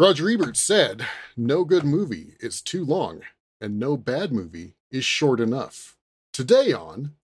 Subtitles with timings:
[0.00, 1.06] Roger Ebert said,
[1.36, 3.20] No good movie is too long,
[3.60, 5.98] and no bad movie is short enough.
[6.32, 7.16] Today on.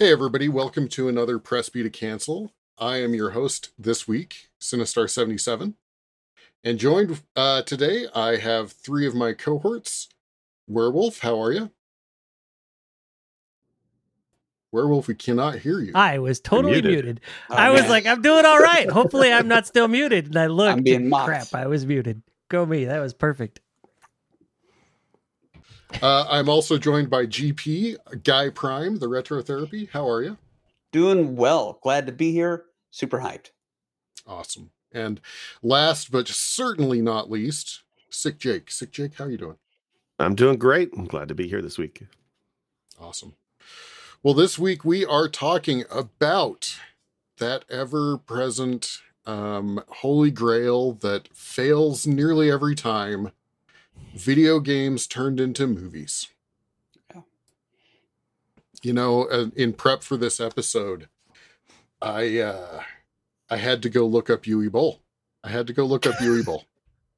[0.00, 2.54] Hey, everybody, welcome to another Press B to Cancel.
[2.78, 5.74] I am your host this week, Sinistar77.
[6.64, 10.08] And joined uh, today, I have three of my cohorts.
[10.66, 11.70] Werewolf, how are you?
[14.72, 15.92] Werewolf, we cannot hear you.
[15.94, 16.92] I was totally muted.
[16.92, 17.20] muted.
[17.50, 18.88] Oh, I was like, I'm doing all right.
[18.88, 20.28] Hopefully, I'm not still muted.
[20.28, 20.82] And I looked.
[20.82, 21.26] being mocked.
[21.26, 22.22] crap, I was muted.
[22.48, 22.86] Go me.
[22.86, 23.60] That was perfect.
[26.02, 29.88] Uh, I'm also joined by GP, Guy Prime, the Retro Therapy.
[29.92, 30.38] How are you?
[30.92, 31.78] Doing well.
[31.82, 32.64] Glad to be here.
[32.90, 33.50] Super hyped.
[34.26, 34.70] Awesome.
[34.92, 35.20] And
[35.62, 38.70] last but certainly not least, Sick Jake.
[38.70, 39.56] Sick Jake, how are you doing?
[40.18, 40.90] I'm doing great.
[40.96, 42.02] I'm glad to be here this week.
[43.00, 43.34] Awesome.
[44.22, 46.76] Well, this week we are talking about
[47.38, 53.32] that ever present um, holy grail that fails nearly every time
[54.14, 56.28] video games turned into movies.
[57.14, 57.22] Yeah.
[58.82, 61.08] You know, uh, in prep for this episode,
[62.02, 62.82] I uh,
[63.48, 65.00] I had to go look up Uwe Boll.
[65.42, 66.64] I had to go look up Uwe Boll.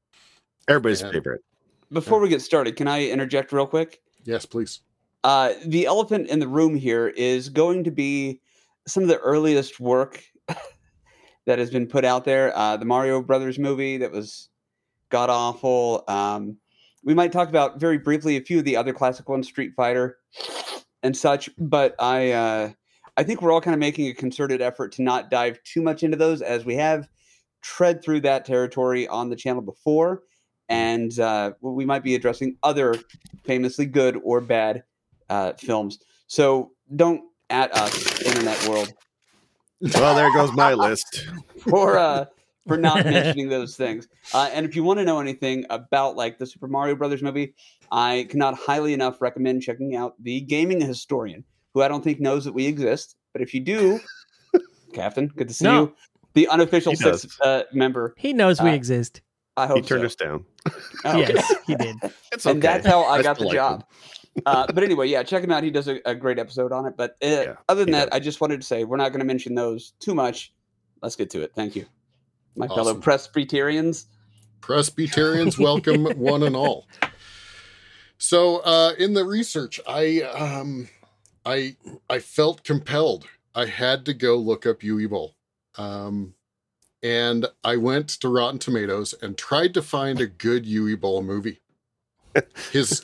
[0.69, 1.13] Everybody's Yeah.
[1.13, 1.43] favorite.
[1.91, 4.01] Before we get started, can I interject real quick?
[4.25, 4.81] Yes, please.
[5.25, 8.41] Uh, the elephant in the room here is going to be
[8.87, 10.25] some of the earliest work
[11.47, 12.57] that has been put out there.
[12.57, 14.49] Uh, the Mario Brothers movie that was
[15.11, 16.03] god awful.
[16.09, 16.57] Um,
[17.05, 20.19] we might talk about very briefly a few of the other classic ones, Street Fighter
[21.03, 21.51] and such.
[21.59, 22.71] But I, uh,
[23.17, 26.03] I think we're all kind of making a concerted effort to not dive too much
[26.03, 27.09] into those, as we have
[27.63, 30.23] tread through that territory on the channel before,
[30.69, 32.95] and uh, we might be addressing other
[33.45, 34.85] famously good or bad
[35.29, 35.99] uh, films.
[36.27, 38.93] So don't at us, internet world,
[39.95, 41.27] Well, there goes my list.
[41.69, 42.25] for uh,
[42.67, 44.09] for not mentioning those things.
[44.33, 47.55] Uh, and if you want to know anything about like the Super Mario Brothers movie,
[47.91, 52.45] I cannot highly enough recommend checking out the Gaming Historian, who I don't think knows
[52.45, 53.17] that we exist.
[53.33, 54.01] But if you do,
[54.93, 55.81] Captain, good to see No.
[55.81, 55.95] you.
[56.35, 58.15] The unofficial He sixth uh, member.
[58.17, 59.21] He knows we Uh, exist.
[59.57, 60.07] I hope He turned so.
[60.07, 60.47] us down.
[61.05, 61.35] Oh, okay.
[61.35, 61.97] Yes, he did.
[62.33, 63.85] It's and that's how I I got still the job.
[64.47, 65.63] uh, but anyway, yeah, check him out.
[65.63, 66.95] He does a, a great episode on it.
[66.97, 68.17] But uh, Yeah, other than that, does.
[68.17, 70.55] I just wanted to say we're not going to mention those too much.
[71.03, 71.53] Let's get to it.
[71.55, 71.85] Thank you,
[72.57, 74.07] my fellow Presbyterians.
[74.61, 76.87] Presbyterians welcome one and all.
[78.19, 80.89] So uh in the research, I um
[81.45, 81.77] I
[82.09, 83.27] I felt compelled.
[83.55, 85.35] I had to go look up Uwe Boll.
[85.77, 86.35] Um
[87.03, 91.61] and I went to Rotten Tomatoes and tried to find a good Uwe Boll movie.
[92.71, 93.03] His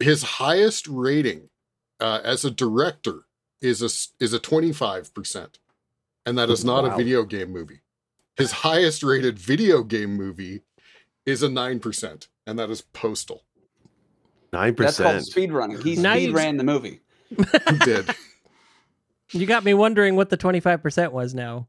[0.00, 1.50] his highest rating
[2.00, 3.24] uh, as a director
[3.60, 3.90] is a
[4.22, 5.58] is a 25%.
[6.26, 7.80] And that is not a video game movie.
[8.36, 10.62] His highest rated video game movie
[11.24, 13.44] is a 9%, and that is Postal.
[14.52, 14.74] 9.
[14.74, 15.26] That's called percent.
[15.26, 15.50] speed.
[15.82, 17.00] He Now speed ran the movie.
[17.68, 18.14] Who did?
[19.30, 21.66] You got me wondering what the 25% was now.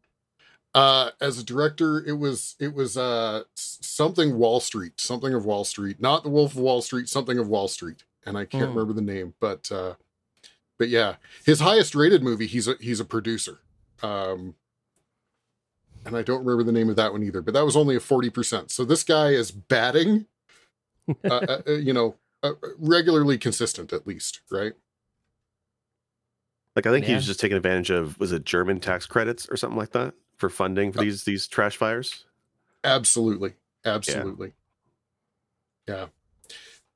[0.76, 5.64] Uh, as a director, it was it was uh something Wall Street, something of Wall
[5.64, 8.78] Street, not the Wolf of Wall Street, something of Wall Street, and I can't Hmm.
[8.78, 9.94] remember the name, but uh,
[10.78, 11.16] but yeah,
[11.46, 13.62] his highest rated movie, he's a he's a producer,
[14.04, 14.56] um,
[16.06, 18.00] and I don't remember the name of that one either, but that was only a
[18.00, 18.72] forty percent.
[18.72, 20.26] So this guy is batting,
[21.10, 24.74] uh, uh, uh, you know, uh, regularly consistent at least, right?
[26.76, 29.56] Like I think he was just taking advantage of was it German tax credits or
[29.56, 32.26] something like that for funding for Uh, these these trash fires.
[32.84, 33.54] Absolutely.
[33.86, 34.54] Absolutely.
[35.88, 36.08] Yeah.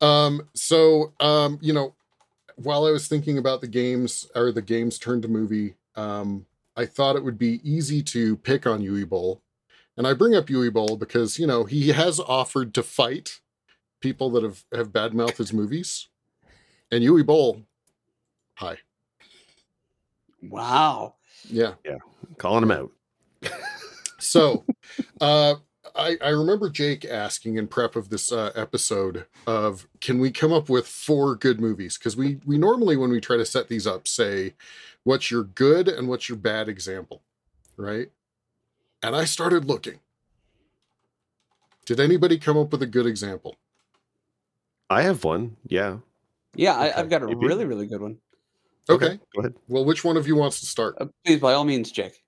[0.01, 1.95] Um, so um, you know,
[2.55, 6.45] while I was thinking about the games or the games turned to movie, um,
[6.79, 9.41] I thought it would be easy to pick on Uwe Boll.
[9.97, 13.41] And I bring up Uwe Boll because, you know, he has offered to fight
[13.99, 16.07] people that have, have badmouthed his movies.
[16.89, 17.63] And Uwe Boll,
[18.53, 18.77] hi.
[20.41, 21.15] Wow.
[21.49, 21.73] Yeah.
[21.83, 21.97] Yeah.
[22.37, 22.91] Calling him out.
[24.21, 24.65] So,
[25.21, 25.55] uh,
[25.95, 30.51] I, I remember Jake asking in prep of this uh, episode of can we come
[30.51, 31.97] up with four good movies?
[31.97, 34.55] Because we we normally when we try to set these up say
[35.09, 37.23] what's your good and what's your bad example,
[37.77, 38.09] right?
[39.01, 40.01] And I started looking.
[41.85, 43.55] Did anybody come up with a good example?
[44.87, 45.57] I have one.
[45.65, 45.97] Yeah.
[46.53, 46.91] Yeah, Okay.
[46.93, 47.47] I, I've got a Maybe.
[47.47, 48.17] really, really good one.
[48.87, 49.19] Okay.
[49.33, 49.55] Go ahead.
[49.67, 50.95] Well, which one of you wants to start?
[51.01, 52.23] Uh, please, by all means, Jake.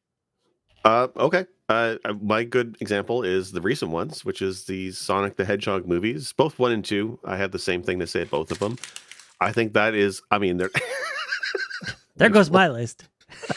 [0.84, 1.46] Uh, okay.
[1.70, 5.88] Uh, uh, my good example is the recent ones, which is the Sonic the Hedgehog
[5.88, 7.20] movies, both one and two.
[7.24, 8.80] I have the same thing to say at both of them.
[9.40, 10.72] I think that is, I mean, they're.
[12.22, 13.10] There goes my list.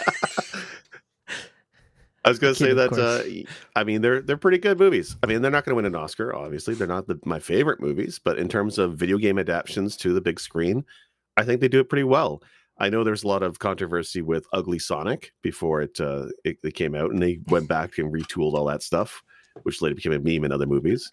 [2.25, 2.95] I was going to say that.
[2.95, 3.23] Uh,
[3.77, 5.17] I mean, they're they're pretty good movies.
[5.23, 6.35] I mean, they're not going to win an Oscar.
[6.35, 10.15] Obviously, they're not the, my favorite movies, but in terms of video game adaptations to
[10.15, 10.83] the big screen,
[11.37, 12.43] I think they do it pretty well.
[12.79, 16.73] I know there's a lot of controversy with Ugly Sonic before it, uh, it it
[16.73, 19.23] came out, and they went back and retooled all that stuff,
[19.65, 21.13] which later became a meme in other movies.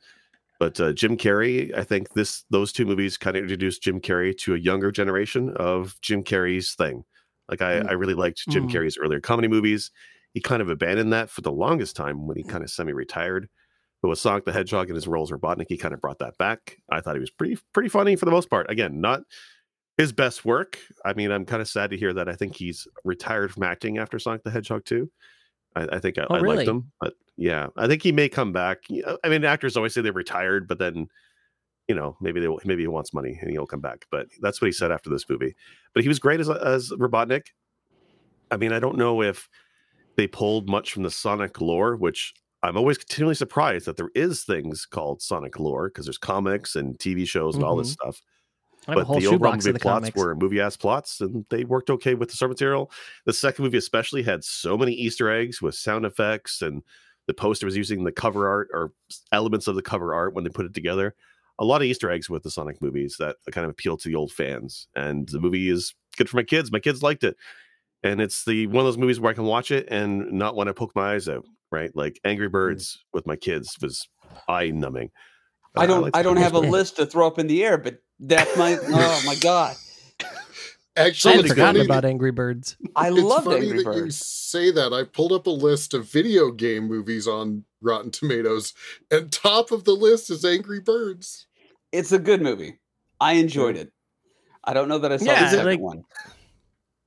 [0.58, 4.38] But uh, Jim Carrey, I think this those two movies kind of introduced Jim Carrey
[4.38, 7.04] to a younger generation of Jim Carrey's thing.
[7.50, 7.90] Like I, Mm.
[7.90, 8.72] I really liked Jim Mm.
[8.72, 9.92] Carrey's earlier comedy movies.
[10.34, 13.50] He kind of abandoned that for the longest time when he kind of semi-retired.
[14.02, 16.38] But with Sonic the Hedgehog and his role as Robotnik, he kind of brought that
[16.38, 16.78] back.
[16.90, 18.70] I thought he was pretty pretty funny for the most part.
[18.72, 19.22] Again, not
[19.98, 20.80] his best work.
[21.06, 22.28] I mean, I'm kind of sad to hear that.
[22.30, 25.12] I think he's retired from acting after Sonic the Hedgehog 2.
[25.76, 26.58] I, I think I, Oh, I really?
[26.58, 28.80] liked him, but yeah, I think he may come back.
[29.24, 31.08] I mean, actors always say they're retired, but then
[31.92, 34.06] you know maybe they will, maybe he wants money and he'll come back.
[34.10, 35.54] But that's what he said after this movie.
[35.94, 37.48] But he was great as as Robotnik.
[38.50, 39.50] I mean, I don't know if
[40.16, 42.34] they pulled much from the Sonic lore, which
[42.64, 46.98] I'm always continually surprised that there is things called Sonic lore because there's comics and
[46.98, 48.10] TV shows and all this mm-hmm.
[48.10, 48.22] stuff
[48.88, 50.18] I have but the overall movie the plots comics.
[50.18, 52.92] were movie ass plots, and they worked okay with the source material.
[53.26, 56.82] The second movie, especially, had so many Easter eggs with sound effects, and
[57.28, 58.92] the poster was using the cover art or
[59.32, 61.14] elements of the cover art when they put it together.
[61.62, 64.16] A lot of Easter eggs with the Sonic movies that kind of appeal to the
[64.16, 66.72] old fans, and the movie is good for my kids.
[66.72, 67.38] My kids liked it,
[68.02, 70.68] and it's the one of those movies where I can watch it and not want
[70.70, 71.46] to poke my eyes out.
[71.72, 72.52] Right, like Angry Mm.
[72.54, 74.08] Birds with my kids was
[74.50, 75.12] eye numbing.
[75.76, 76.14] I don't.
[76.16, 76.70] I don't have a Yeah.
[76.70, 78.78] list to throw up in the air, but that's my.
[78.82, 79.78] Oh my god!
[80.98, 82.76] Actually, had it's forgotten funny, about Angry Birds.
[82.98, 84.18] I love loved Angry that you Birds.
[84.18, 84.92] say that.
[84.94, 88.74] I pulled up a list of video game movies on Rotten Tomatoes,
[89.10, 91.48] and top of the list is Angry Birds.
[91.92, 92.80] It's a good movie.
[93.20, 93.92] I enjoyed it.
[94.64, 96.04] I don't know that I saw Yeah, the second like- one,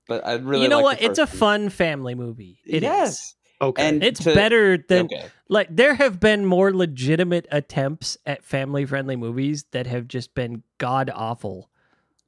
[0.08, 0.62] but I really.
[0.62, 1.00] you know what?
[1.00, 1.60] It's a first one.
[1.60, 2.58] fun family movie.
[2.66, 2.82] It is.
[2.82, 5.26] yes, Okay, and It's to- better than okay.
[5.48, 10.62] like there have been more legitimate attempts at family friendly movies that have just been
[10.78, 11.70] god awful.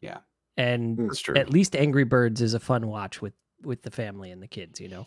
[0.00, 0.19] Yeah.
[0.56, 1.06] And hmm.
[1.09, 1.37] that's true.
[1.37, 4.81] at least Angry Birds is a fun watch with with the family and the kids,
[4.81, 5.06] you know.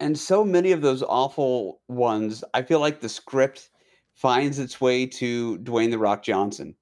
[0.00, 3.70] And so many of those awful ones, I feel like the script
[4.16, 6.74] finds its way to Dwayne the Rock Johnson.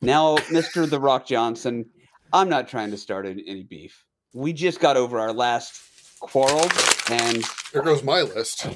[0.00, 0.88] Now, Mr.
[0.88, 1.86] the Rock Johnson,
[2.32, 4.04] I'm not trying to start any beef.
[4.34, 5.80] We just got over our last
[6.20, 6.68] quarrel,
[7.10, 8.66] and There goes my list.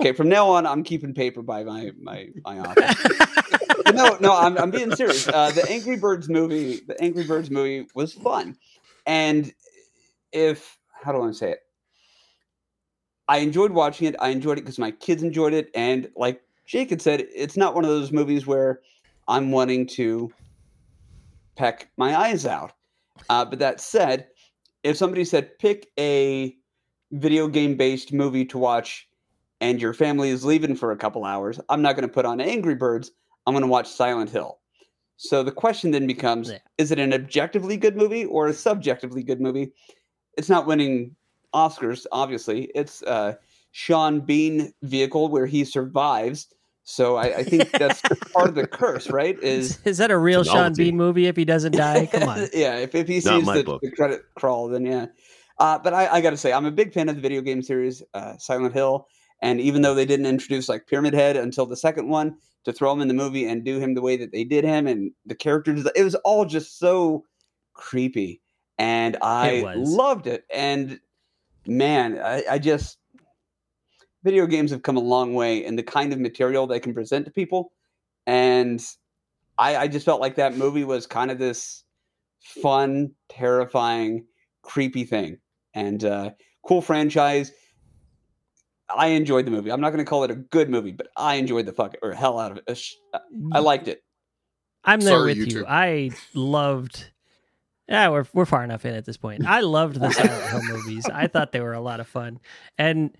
[0.00, 2.96] okay, from now on, I'm keeping paper by my my my office.
[3.94, 5.28] No, no, I'm I'm being serious.
[5.28, 8.56] Uh, the Angry Birds movie, the Angry Birds movie was fun,
[9.06, 9.52] and
[10.32, 11.60] if how do I say it?
[13.28, 14.16] I enjoyed watching it.
[14.18, 17.74] I enjoyed it because my kids enjoyed it, and like Jake had said, it's not
[17.74, 18.80] one of those movies where
[19.28, 20.32] I'm wanting to
[21.56, 22.72] peck my eyes out.
[23.28, 24.28] Uh, but that said,
[24.82, 26.54] if somebody said pick a
[27.12, 29.08] video game based movie to watch
[29.60, 32.40] and your family is leaving for a couple hours, I'm not going to put on
[32.40, 33.10] Angry Birds.
[33.46, 34.58] I'm going to watch Silent Hill.
[35.16, 36.58] So the question then becomes Yeah.
[36.78, 39.72] is it an objectively good movie or a subjectively good movie?
[40.36, 41.16] It's not winning
[41.54, 42.70] Oscars, obviously.
[42.74, 43.34] It's uh,
[43.70, 46.48] Sean Bean vehicle where he survives.
[46.88, 48.00] So I, I think that's
[48.32, 49.36] part of the curse, right?
[49.42, 50.84] Is Is, is that a real It's Sean novelty.
[50.84, 52.06] Bean movie if he doesn't die?
[52.12, 52.46] Come on.
[52.54, 55.06] yeah, if, if he Not sees the, the credit crawl, then yeah.
[55.58, 57.60] Uh, but I, I got to say, I'm a big fan of the video game
[57.60, 59.08] series uh, Silent Hill.
[59.42, 62.92] And even though they didn't introduce like Pyramid Head until the second one, to throw
[62.92, 65.34] him in the movie and do him the way that they did him and the
[65.34, 67.24] characters, it was all just so
[67.74, 68.40] creepy.
[68.78, 69.90] And I was.
[69.90, 70.44] loved it.
[70.54, 71.00] And
[71.66, 72.98] man, I, I just
[74.26, 77.24] video games have come a long way in the kind of material they can present
[77.24, 77.70] to people.
[78.26, 78.84] And
[79.56, 81.84] I, I just felt like that movie was kind of this
[82.40, 84.26] fun, terrifying,
[84.62, 85.38] creepy thing.
[85.74, 86.30] And uh,
[86.66, 87.52] cool franchise.
[88.94, 89.70] I enjoyed the movie.
[89.70, 92.12] I'm not going to call it a good movie, but I enjoyed the fuck or
[92.12, 92.80] hell out of it.
[93.52, 94.02] I liked it.
[94.84, 95.66] I'm there Sorry, with you you.
[95.66, 97.10] I loved.
[97.88, 99.46] Yeah, we're we're far enough in at this point.
[99.46, 101.06] I loved the Silent Hill movies.
[101.06, 102.40] I thought they were a lot of fun,
[102.78, 103.16] and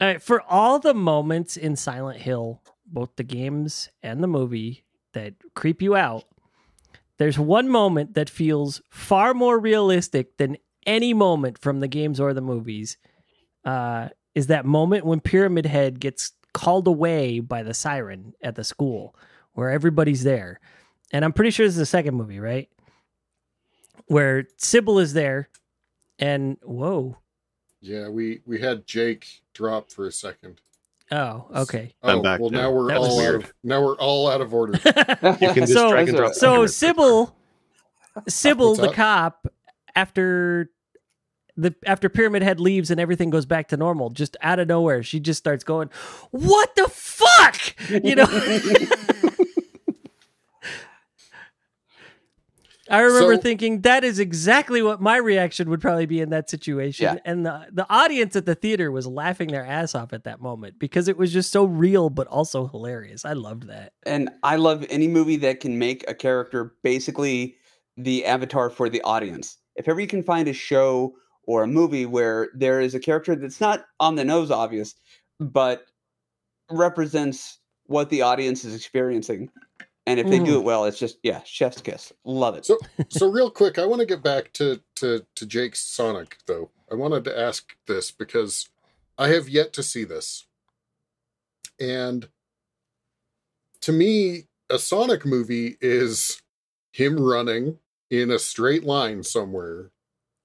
[0.00, 5.34] uh, for all the moments in Silent Hill, both the games and the movie that
[5.54, 6.24] creep you out,
[7.18, 12.34] there's one moment that feels far more realistic than any moment from the games or
[12.34, 12.98] the movies.
[13.64, 18.64] Uh, is that moment when Pyramid Head gets called away by the siren at the
[18.64, 19.16] school
[19.54, 20.60] where everybody's there.
[21.10, 22.68] And I'm pretty sure this is the second movie, right?
[24.06, 25.48] where Cybil is there,
[26.18, 27.18] and whoa,
[27.80, 30.60] Yeah, we we had Jake drop for a second.
[31.12, 31.94] oh, okay.
[32.02, 32.62] I'm Oh, back well now.
[32.62, 34.72] now we're That all out of now we're all out of order.
[34.84, 36.34] You can just So- drag and drop.
[36.34, 37.32] So Cybil,
[38.28, 39.46] Cybil, the cop,
[39.94, 40.70] after
[41.56, 45.02] the after Pyramid Head leaves and everything goes back to normal, just out of nowhere,
[45.02, 45.90] she just starts going,
[46.30, 48.26] "What the fuck?" You know.
[52.90, 56.48] I remember So- thinking that is exactly what my reaction would probably be in that
[56.50, 57.04] situation.
[57.04, 57.18] Yeah.
[57.24, 60.78] And the the audience at the theater was laughing their ass off at that moment
[60.78, 63.24] because it was just so real but also hilarious.
[63.24, 63.92] I loved that.
[64.04, 67.56] and I love any movie that can make a character basically
[67.96, 69.56] the avatar for the audience.
[69.74, 71.14] If ever you can find a show
[71.46, 74.94] or a movie where there is a character that's not on the nose obvious,
[75.40, 75.86] but
[76.70, 79.50] represents what the audience is experiencing.
[80.06, 80.60] And if they do mm.
[80.60, 82.12] it well, it's just yeah, chef's kiss.
[82.24, 82.64] Love it.
[82.64, 86.70] So so real quick, I want to get back to to to Jake's Sonic though.
[86.90, 88.68] I wanted to ask this because
[89.18, 90.46] I have yet to see this.
[91.80, 92.28] And
[93.80, 96.40] to me, a Sonic movie is
[96.92, 97.78] him running
[98.10, 99.90] in a straight line somewhere,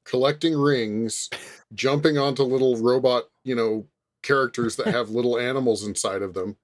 [0.05, 1.29] collecting rings,
[1.73, 3.85] jumping onto little robot, you know,
[4.23, 6.57] characters that have little animals inside of them,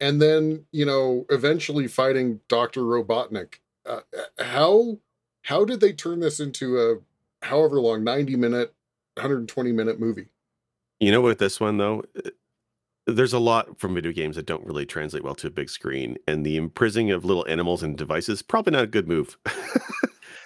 [0.00, 2.82] and then, you know, eventually fighting Dr.
[2.82, 3.56] Robotnik.
[3.84, 4.00] Uh,
[4.38, 4.98] how
[5.42, 6.96] how did they turn this into a
[7.46, 8.74] however long 90 minute
[9.14, 10.26] 120 minute movie
[10.98, 12.30] You know, with this one though, uh,
[13.06, 16.16] there's a lot from video games that don't really translate well to a big screen,
[16.26, 19.38] and the imprisoning of little animals and devices probably not a good move.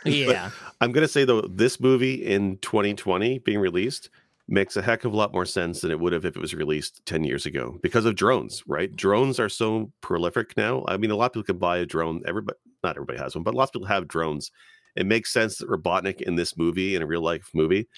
[0.03, 0.51] But Yeah.
[0.81, 4.09] I'm gonna say though, this movie in 2020 being released
[4.51, 6.55] makes a heck of a lot more sense than it would have if it was
[6.55, 8.95] released 10 years ago because of drones, right?
[8.95, 10.85] Drones are so prolific now.
[10.89, 12.23] I mean, a lot of people can buy a drone.
[12.27, 14.51] Everybody, not everybody has one, but lots of people have drones.
[14.97, 17.89] It makes sense that Robotnik in this movie, in a real life movie,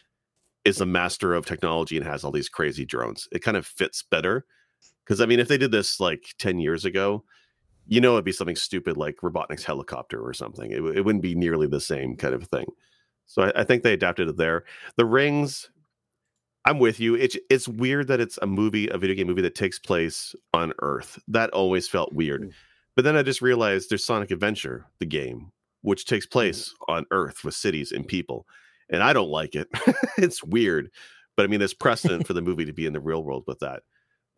[0.64, 3.28] is a master of technology and has all these crazy drones.
[3.32, 4.44] It kind of fits better.
[5.04, 7.24] Because I mean, if they did this like 10 years ago,
[7.86, 10.70] you know it'd be something stupid like Robotnik's helicopter or something.
[10.70, 12.66] It, it wouldn't be nearly the same kind of thing.
[13.26, 14.64] So I, I think they adapted it there.
[14.96, 15.70] The rings,
[16.64, 17.14] I'm with you.
[17.14, 20.72] It's it's weird that it's a movie, a video game movie that takes place on
[20.80, 21.18] Earth.
[21.28, 22.42] That always felt weird.
[22.42, 22.52] Mm.
[22.94, 25.50] But then I just realized there's Sonic Adventure, the game,
[25.80, 28.46] which takes place on Earth with cities and people.
[28.90, 29.68] And I don't like it.
[30.18, 30.90] it's weird.
[31.36, 33.60] But I mean, there's precedent for the movie to be in the real world with
[33.60, 33.82] that.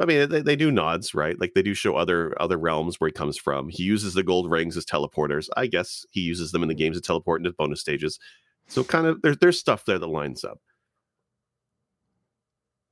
[0.01, 1.39] I mean, they, they do nods, right?
[1.39, 3.69] Like they do show other other realms where he comes from.
[3.69, 5.49] He uses the gold rings as teleporters.
[5.57, 8.19] I guess he uses them in the games to teleport into bonus stages.
[8.67, 10.61] So kind of there's there's stuff there that lines up.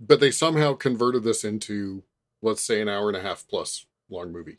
[0.06, 2.02] But they somehow converted this into
[2.42, 4.58] let's say an hour and a half plus long movie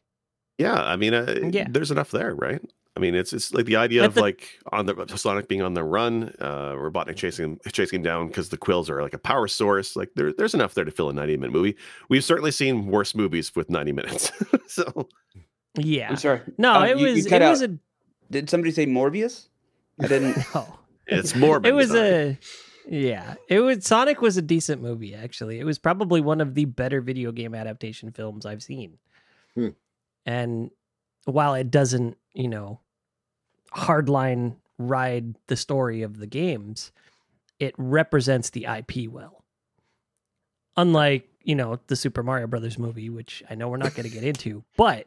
[0.58, 1.68] Yeah, I mean, uh, Yeah.
[1.70, 2.62] there's enough there, right?
[2.96, 5.64] I mean, it's it's like the idea At of the- like on the Sonic being
[5.64, 9.16] on the run, uh, Robotnik chasing him, chasing him down because the quills are like
[9.16, 9.96] a power source.
[9.96, 11.76] Like there, there's enough there to fill a 90 minute movie.
[12.08, 14.32] We've certainly seen worse movies with 90 minutes.
[14.68, 15.10] so
[15.76, 16.10] Yeah.
[16.12, 16.42] I'm sorry.
[16.60, 17.78] No, Um, it you- you was cut it out- was a
[18.30, 19.48] Did somebody say Morbius?
[20.00, 20.38] I didn't.
[20.56, 20.78] no.
[21.08, 21.60] it's more.
[21.64, 22.38] it was a
[22.88, 26.66] yeah it was sonic was a decent movie actually it was probably one of the
[26.66, 28.98] better video game adaptation films i've seen
[29.56, 29.70] Hmm.
[30.26, 30.72] and
[31.26, 32.80] while it doesn't you know
[33.74, 36.92] hardline ride the story of the games
[37.60, 39.44] it represents the ip well
[40.76, 44.14] unlike you know the super mario brothers movie which i know we're not going to
[44.14, 45.06] get into but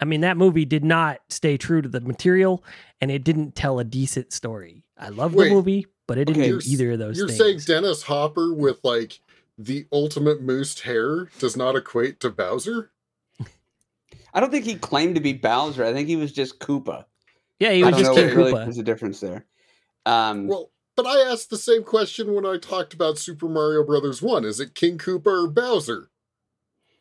[0.00, 2.62] i mean that movie did not stay true to the material
[3.00, 5.48] and it didn't tell a decent story i love Wait.
[5.48, 8.02] the movie but it didn't Okay, do you're either of those you're things saying dennis
[8.02, 9.20] hopper with like
[9.58, 12.90] the ultimate moosed hair does not equate to bowser
[14.32, 15.84] I don't think he claimed to be Bowser.
[15.84, 17.04] I think he was just Koopa.
[17.60, 19.44] yeah he I was don't just know king what really koopa was the difference there.
[20.06, 24.20] Um, well but i asked the same question when i talked about super mario brothers
[24.20, 26.10] 1 is it king koopa or bowser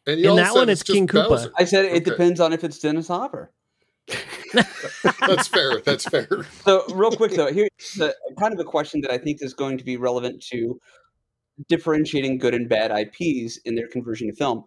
[0.06, 1.30] and In that one, it's just King Koopa.
[1.30, 1.54] Bowser.
[1.58, 2.02] I said it Okay.
[2.02, 3.52] depends on if it's Dennis Hopper.
[5.20, 6.28] that's fair that's fair
[6.66, 7.70] So, real quick though, here's
[8.00, 10.80] a, kind of a question that I think is going to be relevant to
[11.70, 14.66] differentiating good and bad IPs in their conversion to film.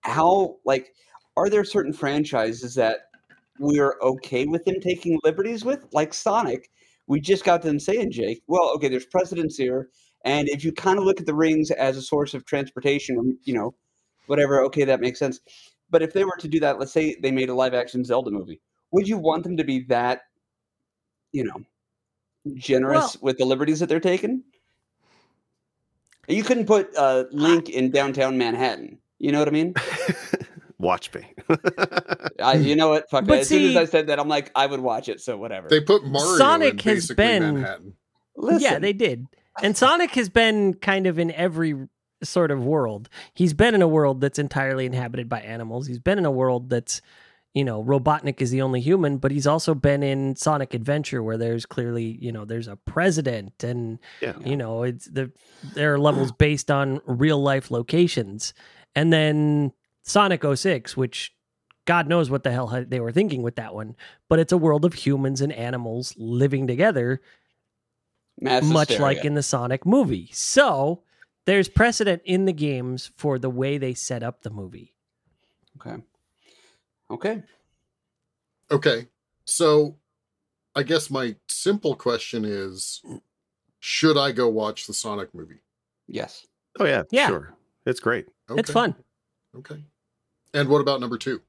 [0.00, 0.92] How, like,
[1.36, 3.00] are there certain franchises that
[3.58, 6.68] we're okay with them taking liberties with, like Sonic?
[7.06, 9.88] We just got them saying, Jake, well, okay, there's precedence here,
[10.24, 13.38] and if you kind of look at the rings as a source of transportation, um,
[13.44, 13.74] you know,
[14.26, 15.40] whatever, okay, that makes sense.
[15.90, 18.30] But if they were to do that, let's say they made a live action Zelda
[18.30, 18.60] movie,
[18.92, 20.22] would you want them to be that
[21.32, 21.62] you know,
[22.54, 24.42] generous Well- with the liberties that they're taking.
[26.28, 28.98] You couldn't put uh, Link in downtown Manhattan.
[29.18, 29.74] You know what I mean?
[30.78, 31.26] Watch me.
[32.40, 33.10] I, you know what?
[33.10, 33.40] Fuck But it.
[33.42, 35.20] As soon as I said that, I'm like, I would watch it.
[35.20, 35.68] So whatever.
[35.68, 37.94] They put Mario Sonic in has basically been- Manhattan.
[38.36, 39.26] Listen, Yeah, they did.
[39.62, 41.88] And Sonic has been kind of in every
[42.22, 43.08] sort of world.
[43.34, 45.86] He's been in a world that's entirely inhabited by animals.
[45.86, 47.02] He's been in a world that's,
[47.54, 51.36] you know, Robotnik is the only human, but he's also been in Sonic Adventure where
[51.36, 54.34] there's clearly, you know, there's a president and yeah.
[54.44, 55.30] you know, it's the
[55.74, 58.54] there are levels based on real life locations.
[58.94, 61.34] And then Sonic 06, which
[61.84, 63.96] God knows what the hell they were thinking with that one,
[64.28, 67.20] but it's a world of humans and animals living together
[68.40, 69.16] Mass much hysteria.
[69.16, 70.30] like in the Sonic movie.
[70.32, 71.02] So
[71.44, 74.94] there's precedent in the games for the way they set up the movie.
[75.76, 76.02] Okay.
[77.12, 77.42] Okay.
[78.70, 79.08] Okay.
[79.44, 79.96] So
[80.74, 83.02] I guess my simple question is
[83.80, 85.60] should I go watch the Sonic movie?
[86.08, 86.46] Yes.
[86.80, 87.26] Oh yeah, Yeah.
[87.28, 87.54] sure.
[87.84, 88.26] It's great.
[88.48, 88.60] Okay.
[88.60, 88.94] It's fun.
[89.56, 89.82] Okay.
[90.54, 91.40] And what about number two?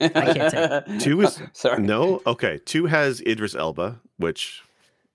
[0.00, 0.98] I can't say.
[0.98, 1.82] Two is- sorry.
[1.82, 2.58] No, okay.
[2.64, 4.62] Two has Idris Elba, which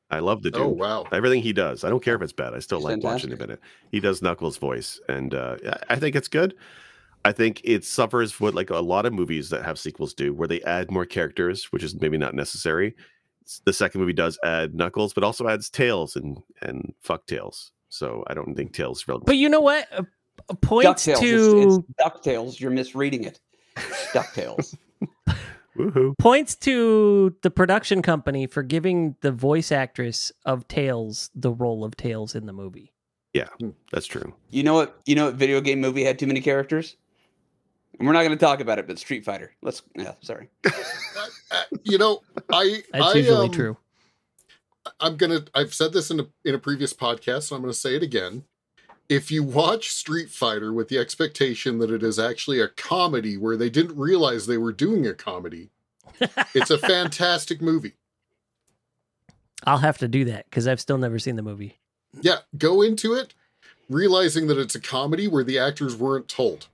[0.10, 0.62] I love the dude.
[0.62, 1.06] Oh wow.
[1.12, 2.54] Everything he does, I don't care if it's bad.
[2.54, 3.62] I still He's like watching him fantastic.
[3.62, 3.92] in it.
[3.92, 5.58] He does Knuckles' voice, and uh,
[5.90, 6.56] I I think it's good.
[7.24, 10.48] I think it suffers what like a lot of movies that have sequels do, where
[10.48, 12.96] they add more characters, which is maybe not necessary.
[13.66, 17.72] The second movie does add Knuckles, but also adds Tails and and fuck Tails.
[17.90, 19.28] So I don't think Tails relevant.
[19.28, 19.88] But you know what?
[19.92, 20.04] Uh,
[20.62, 21.20] points DuckTales.
[21.20, 22.60] to It's, it's DuckTales.
[22.60, 23.40] You're misreading it.
[24.14, 24.76] DuckTales.
[25.78, 26.18] Woohoo!
[26.18, 31.96] points to the production company for giving the voice actress of Tails the role of
[31.96, 32.94] Tails in the movie.
[33.34, 33.48] Yeah,
[33.94, 34.34] that's true.
[34.50, 35.00] you know what?
[35.06, 36.98] You know what video game movie had too many characters?
[38.02, 39.54] And we're not going to talk about it, but Street Fighter.
[39.62, 39.84] Let's.
[39.96, 40.50] Yeah, sorry.
[41.54, 43.78] Uh, you know, I That's I, usually um, true.
[45.02, 45.44] I'm gonna.
[45.54, 48.46] I've said this in a in a previous podcast, and I'm gonna say it again.
[49.10, 53.58] If you watch Street Fighter with the expectation that it is actually a comedy where
[53.58, 55.72] they didn't realize they were doing a comedy,
[56.56, 57.98] it's a fantastic movie.
[59.66, 61.80] I'll have to do that because I've still never seen the movie.
[62.22, 63.34] Yeah, go into it
[63.90, 66.68] realizing that it's a comedy where the actors weren't told.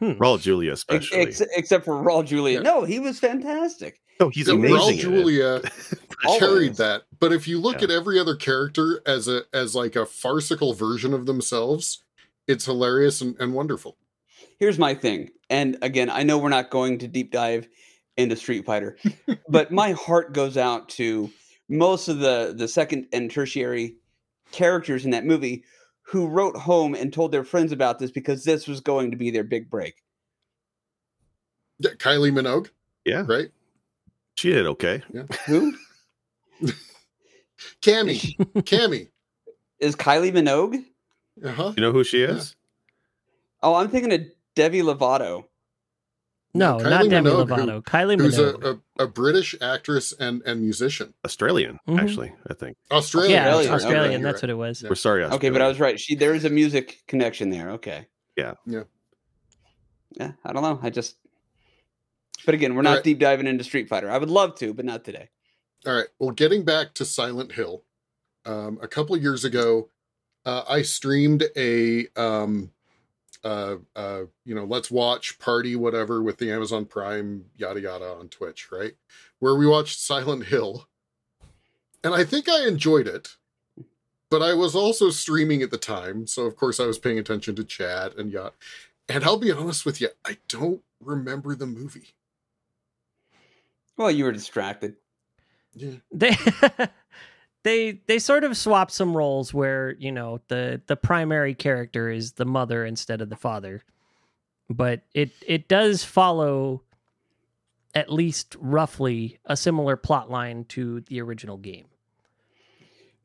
[0.00, 0.12] Hmm.
[0.12, 1.18] Raul Julia, especially.
[1.18, 2.56] ex- except for Raul Julia.
[2.58, 2.62] Yeah.
[2.62, 4.00] No, he was fantastic.
[4.18, 4.98] oh, he's Yeah, amazing.
[4.98, 5.00] Raul.
[5.00, 5.60] Julia
[6.38, 7.02] carried that.
[7.20, 7.84] But if you look Yeah.
[7.84, 12.02] at every other character as a as like a farcical version of themselves,
[12.48, 13.96] it's hilarious and, and wonderful.
[14.58, 15.30] Here's my thing.
[15.48, 17.68] And again, I know we're not going to deep dive
[18.16, 18.96] into Street Fighter,
[19.48, 21.30] but my heart goes out to
[21.68, 23.96] most of the the second and tertiary
[24.52, 25.62] characters in that movie
[26.10, 29.30] who wrote home and told their friends about this because this was going to be
[29.30, 29.94] their big break.
[31.78, 32.68] Yeah, Kylie Minogue,
[33.04, 33.48] Yeah, right?
[34.36, 35.02] she did okay.
[35.46, 35.72] Who
[37.82, 39.08] Cammy, Cammy.
[39.78, 40.84] is Kylie Minogue?
[41.44, 41.72] Uh-huh.
[41.76, 42.56] You know who she is?
[43.62, 44.20] Oh, I'm thinking of
[44.54, 45.44] Debbie Lovato.
[46.52, 47.82] No, Kylie not Demi Minogue, who- Lovato.
[47.84, 48.80] Kylie Who's a, Minogue.
[48.98, 51.14] a, a British actress and, and musician.
[51.24, 52.00] Australian, Mhm.
[52.00, 52.32] actually.
[52.48, 52.76] I think.
[52.90, 53.30] Australian.
[53.32, 53.72] yeah, Australian.
[53.74, 54.14] Australian.
[54.14, 54.42] Okay, that's right.
[54.42, 54.82] what it was.
[54.82, 54.88] Yeah.
[54.88, 55.24] We're sorry.
[55.24, 55.98] Okay, but I was right.
[56.00, 57.70] She there is a music connection there.
[57.72, 58.08] Okay.
[58.36, 58.54] Yeah.
[58.66, 58.82] Yeah.
[60.12, 60.80] Yeah, I don't know.
[60.82, 61.16] I just
[62.44, 63.04] But again, we're not Alright.
[63.04, 64.10] deep diving into Street Fighter.
[64.10, 65.28] I would love to, but not today.
[65.86, 66.08] All right.
[66.18, 67.84] Well, getting back to Silent Hill,
[68.44, 69.88] um, a couple of years ago,
[70.44, 72.72] uh, I streamed a, um,
[73.44, 78.28] uh, uh, you know, let's watch party whatever with the Amazon Prime yada yada on
[78.28, 78.92] Twitch, right?
[79.38, 80.88] Where we watched Silent Hill,
[82.04, 83.36] and I think I enjoyed it.
[84.30, 87.56] But I was also streaming at the time, so of course I was paying attention
[87.56, 88.54] to chat and yacht.
[89.08, 92.14] And I'll be honest with you, I don't remember the movie.
[93.96, 94.96] Well, you were distracted.
[95.74, 95.96] Yeah.
[96.12, 96.36] they
[97.62, 102.32] they they sort of swap some roles where you know the the primary character is
[102.32, 103.82] the mother instead of the father
[104.68, 106.82] but it it does follow
[107.94, 111.86] at least roughly a similar plot line to the original game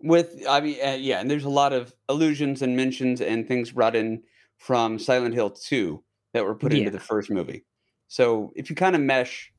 [0.01, 3.71] With, I mean, uh, yeah, and there's a lot of allusions and mentions and things
[3.71, 4.23] brought in
[4.57, 6.79] from Silent Hill 2 that were put Yeah.
[6.79, 7.63] into the first movie.
[8.07, 9.51] So if you kind of mesh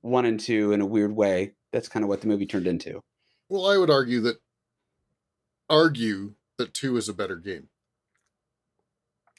[0.00, 3.02] one and two in a weird way, that's kind of what the movie turned into.
[3.48, 4.36] Well, I would argue that
[5.68, 7.68] argue that two is a better game.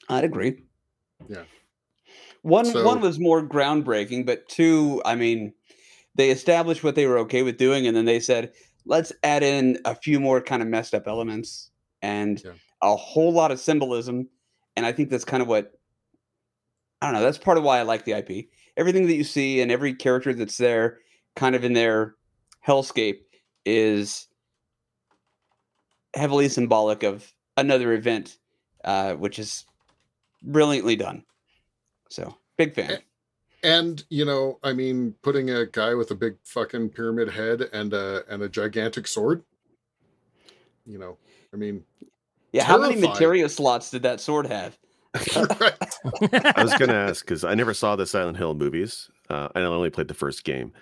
[0.08, 0.62] I'd agree.
[1.28, 1.44] Yeah.
[2.42, 5.52] One So- one was more groundbreaking, but two, I mean,
[6.14, 8.52] they established what they were okay with doing, and then they said,
[8.84, 11.70] let's add in a few more kind of messed up elements
[12.02, 12.52] and Yeah.
[12.82, 14.28] a whole lot of symbolism.
[14.76, 15.72] And I think that's kind of what
[17.02, 17.20] I don't know.
[17.22, 18.48] That's part of why I like the IP.
[18.76, 20.98] Everything that you see and every character that's there,
[21.34, 22.14] kind of in their
[22.66, 23.20] hellscape,
[23.66, 24.28] is
[26.14, 28.38] heavily symbolic of another event,
[28.84, 29.66] uh, which is
[30.42, 31.24] brilliantly done.
[32.08, 32.98] So big fan.
[33.62, 37.92] And you know, I mean, putting a guy with a big fucking pyramid head and
[37.92, 39.42] a and a gigantic sword.
[40.86, 41.18] You know,
[41.52, 41.82] I mean,
[42.52, 43.12] Yeah, how many terrifying.
[43.12, 44.78] materia slots did that sword have?
[45.14, 49.10] I was going to ask because I never saw the Silent Hill movies.
[49.28, 50.72] Uh, and I only played the first game.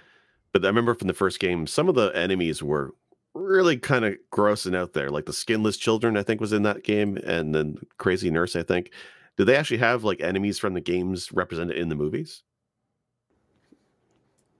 [0.55, 2.95] But I remember from the first game, some of the enemies were
[3.35, 5.11] really kind of gross and out there.
[5.11, 8.62] Like the skinless children, I think, was in that game, and then Crazy Nurse, I
[8.62, 8.93] think.
[9.37, 12.45] Did they actually have like enemies from the games represented in the movies?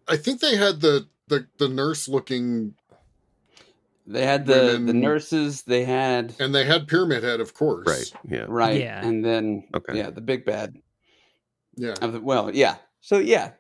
[0.09, 2.74] I think they had the the the nurse looking,
[4.04, 5.62] They had the the nurses.
[5.62, 7.87] They had and they had pyramid head, of course.
[7.87, 8.12] Right.
[8.28, 8.46] Yeah.
[8.48, 9.07] right, Yeah.
[9.07, 9.96] and then Okay.
[9.96, 10.76] yeah, the big bad.
[11.76, 11.94] Yeah.
[12.04, 12.78] Well, yeah.
[13.00, 13.52] So yeah,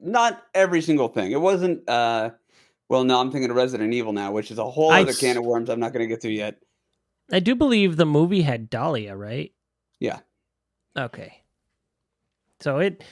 [0.00, 1.32] not every single thing.
[1.32, 1.88] It wasn't.
[1.88, 2.30] uh
[2.88, 5.20] Well, no, I'm thinking of Resident Evil now, which is a whole I other s-
[5.20, 5.68] can of worms.
[5.70, 6.56] I'm not going to get to yet.
[7.30, 9.52] I do believe the movie had Dahlia, right?
[10.00, 10.20] Yeah.
[10.96, 11.42] Okay.
[12.60, 13.04] So it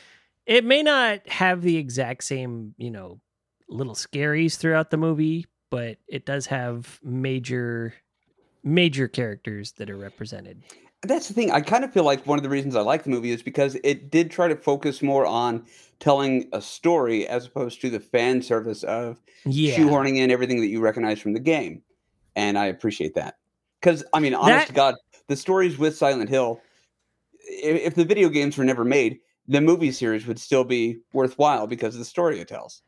[0.46, 3.20] it may not have the exact same, you know,
[3.68, 7.94] little scaries throughout the movie, but it does have major
[8.64, 10.62] major characters that are represented.
[11.02, 11.50] That's the thing.
[11.50, 13.76] I kind of feel like one of the reasons I like the movie is because
[13.84, 15.64] it did try to focus more on
[16.00, 19.76] telling a story as opposed to the fan service of Yeah.
[19.76, 21.82] shoehorning in everything that you recognize from the game.
[22.34, 23.36] And I appreciate that.
[23.80, 24.94] Because, I mean, honest That- to God,
[25.28, 26.60] the stories with Silent Hill,
[27.40, 31.66] if, if the video games were never made, the movie series would still be worthwhile
[31.66, 32.82] because of the story it tells.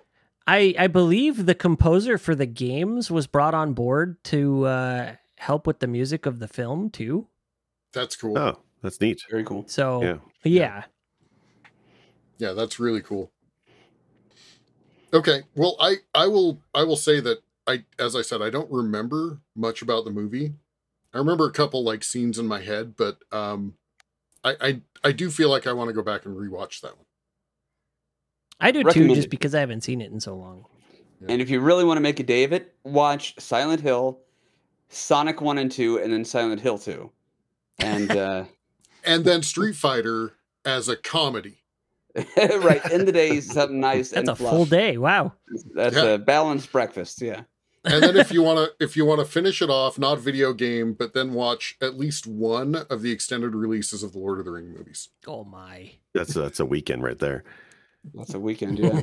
[0.46, 5.66] I I believe the composer for the games was brought on board to uh help
[5.66, 7.26] with the music of the film too.
[7.92, 8.38] That's cool.
[8.38, 9.22] Oh, that's neat.
[9.30, 9.64] Very cool.
[9.66, 10.18] So Yeah.
[10.44, 10.84] yeah.
[12.38, 13.32] Yeah, that's really cool.
[15.12, 18.70] Okay, well, I I will I will say that I as I said I don't
[18.70, 20.54] remember much about the movie.
[21.14, 23.74] I remember a couple like scenes in my head, but um,
[24.44, 27.06] I I I do feel like I want to go back and rewatch that one.
[28.60, 30.66] I do too, just because I haven't seen it in so long.
[31.28, 34.20] And if you really want to make a day of it, watch Silent Hill,
[34.88, 37.10] Sonic 1 and 2, and then Silent Hill 2.
[37.78, 38.44] And, uh,
[39.04, 40.32] And then Street Fighter
[40.64, 41.58] as a comedy.
[42.36, 44.52] right, in the day, something nice That's and a fluff.
[44.52, 44.98] full day.
[44.98, 45.32] Wow.
[45.74, 46.04] That's Yeah.
[46.04, 47.22] a balanced breakfast.
[47.22, 47.42] Yeah.
[47.84, 50.52] And then if you want to if you want to finish it off, not video
[50.52, 54.44] game, but then watch at least one of the extended releases of the Lord of
[54.46, 55.08] the Ring movies.
[55.26, 55.92] Oh my.
[56.12, 57.44] That's a, that's a weekend right there.
[58.14, 58.78] That's a weekend.
[58.80, 59.00] Yeah.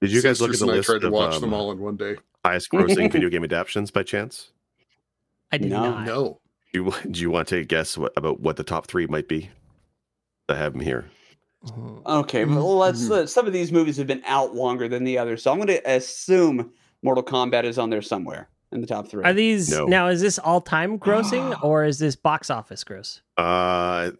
[0.00, 1.40] Did you guys look at Sisters the and I list tried to of watch um,
[1.40, 2.16] them all in one day.
[2.44, 4.50] highest grossing video game adaptations by chance?
[5.50, 6.06] I did No, not.
[6.06, 6.40] No.
[6.72, 9.06] Do you, do you want to take a guess what, about what the top three
[9.06, 9.50] might be?
[10.48, 11.06] I have them here.
[12.06, 12.44] Okay.
[12.44, 13.10] Well, let's, Mhm.
[13.10, 15.42] let some of these movies have been out longer than the others.
[15.42, 19.24] So I'm going to assume Mortal Kombat is on there somewhere in the top three.
[19.24, 19.84] Are these No.
[19.86, 20.08] now?
[20.08, 23.20] Is this all time grossing or is this box office gross?
[23.36, 24.10] Uh,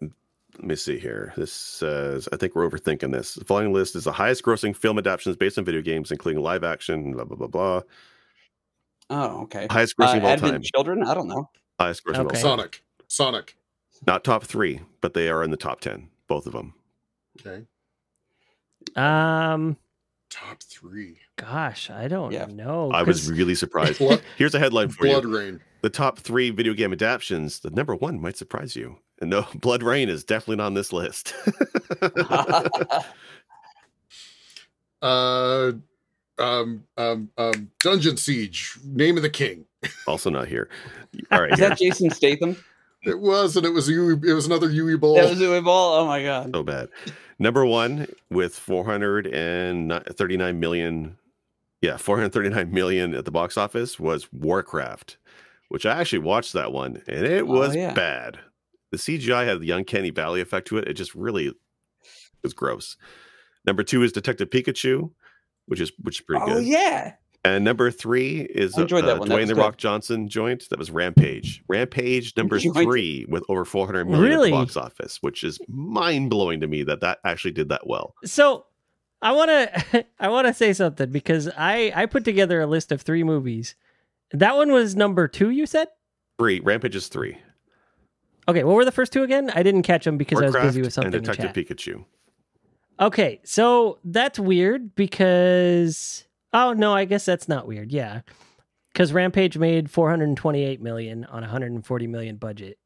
[0.59, 1.33] let me see here.
[1.37, 3.35] This says, I think we're overthinking this.
[3.35, 6.63] The following list is the highest grossing film adaptations based on video games, including live
[6.63, 7.81] action, blah, blah, blah, blah.
[9.09, 9.67] oh, okay.
[9.71, 10.63] Highest Uh, grossing of all Advent time.
[10.75, 11.05] Children?
[11.05, 11.49] I don't know.
[11.81, 12.39] Highest grossing of Okay.
[12.41, 12.83] Sonic.
[13.09, 13.57] Sonic.
[14.07, 16.75] Not top three, but they are in the top 10, both of them.
[17.41, 17.65] Okay.
[18.97, 19.79] Um,
[20.29, 21.17] Top three.
[21.37, 22.45] gosh, I don't Yeah.
[22.45, 22.91] know.
[22.93, 23.99] I was really surprised.
[23.99, 25.39] Blood, Here's a headline for Blood you.
[25.39, 25.61] Rain.
[25.81, 28.99] The top three video game adaptions, the number one might surprise you.
[29.23, 31.33] And no, BloodRayne is definitely not on this list.
[35.03, 35.73] Uh,
[36.41, 38.79] um, um, um, Dungeon Siege.
[38.85, 39.65] Name of the King.
[40.07, 40.69] also not here.
[41.31, 41.69] All right, Is here.
[41.69, 42.57] that Jason Statham?
[43.03, 45.15] It was, and it was Yui, It was another Uwe Boll.
[45.17, 45.95] That was Uwe Boll?
[45.95, 46.51] Oh my god.
[46.55, 46.89] so bad.
[47.39, 51.17] Number one with 439 million.
[51.81, 55.17] Yeah, 439 million at the box office was Warcraft,
[55.71, 57.95] which I actually watched that one and it Oh, was yeah.
[57.95, 58.39] bad.
[58.93, 60.87] The CGI had the uncanny valley effect to it.
[60.89, 61.55] It just really
[62.43, 62.99] was gross.
[63.65, 65.11] Number two is Detective Pikachu,
[65.71, 66.65] which is which is pretty Oh good.
[66.67, 67.15] yeah.
[67.43, 69.29] And number three is I uh, that uh, one.
[69.31, 69.61] Dwayne was the good.
[69.63, 70.69] Rock Johnson joint.
[70.69, 71.63] That was Rampage.
[71.69, 72.77] Rampage number Joint.
[72.77, 74.49] three with over 400 million Really?
[74.51, 77.87] at the box office, which is mind blowing to me that that actually did that
[77.87, 78.15] well.
[78.27, 78.67] So
[79.23, 82.93] I want to I want to say something because I I put together a list
[82.93, 83.75] of three movies.
[84.33, 85.49] That one was number two.
[85.49, 85.89] You said.
[86.39, 86.61] Three.
[86.61, 87.39] Rampage is three.
[88.49, 89.51] Okay, what were the first two again?
[89.55, 91.07] I didn't catch them because I was busy with something.
[91.15, 91.77] and in Detective chat.
[91.79, 92.05] Pikachu.
[93.01, 97.93] Okay, so that's weird because oh no, I guess that's not weird.
[97.93, 98.21] Yeah,
[98.93, 102.79] because Rampage made 428 million on a 140 million budget.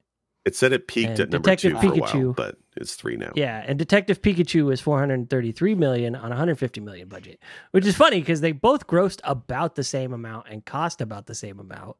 [0.44, 2.37] It said it peaked And at number Detective two for a while, Pikachu.
[2.37, 3.33] but it's three now.
[3.35, 8.20] Yeah, and Detective Pikachu was 433 million on a 150 million budget, which is funny
[8.20, 11.96] because they both grossed about the same amount and cost about the same amount.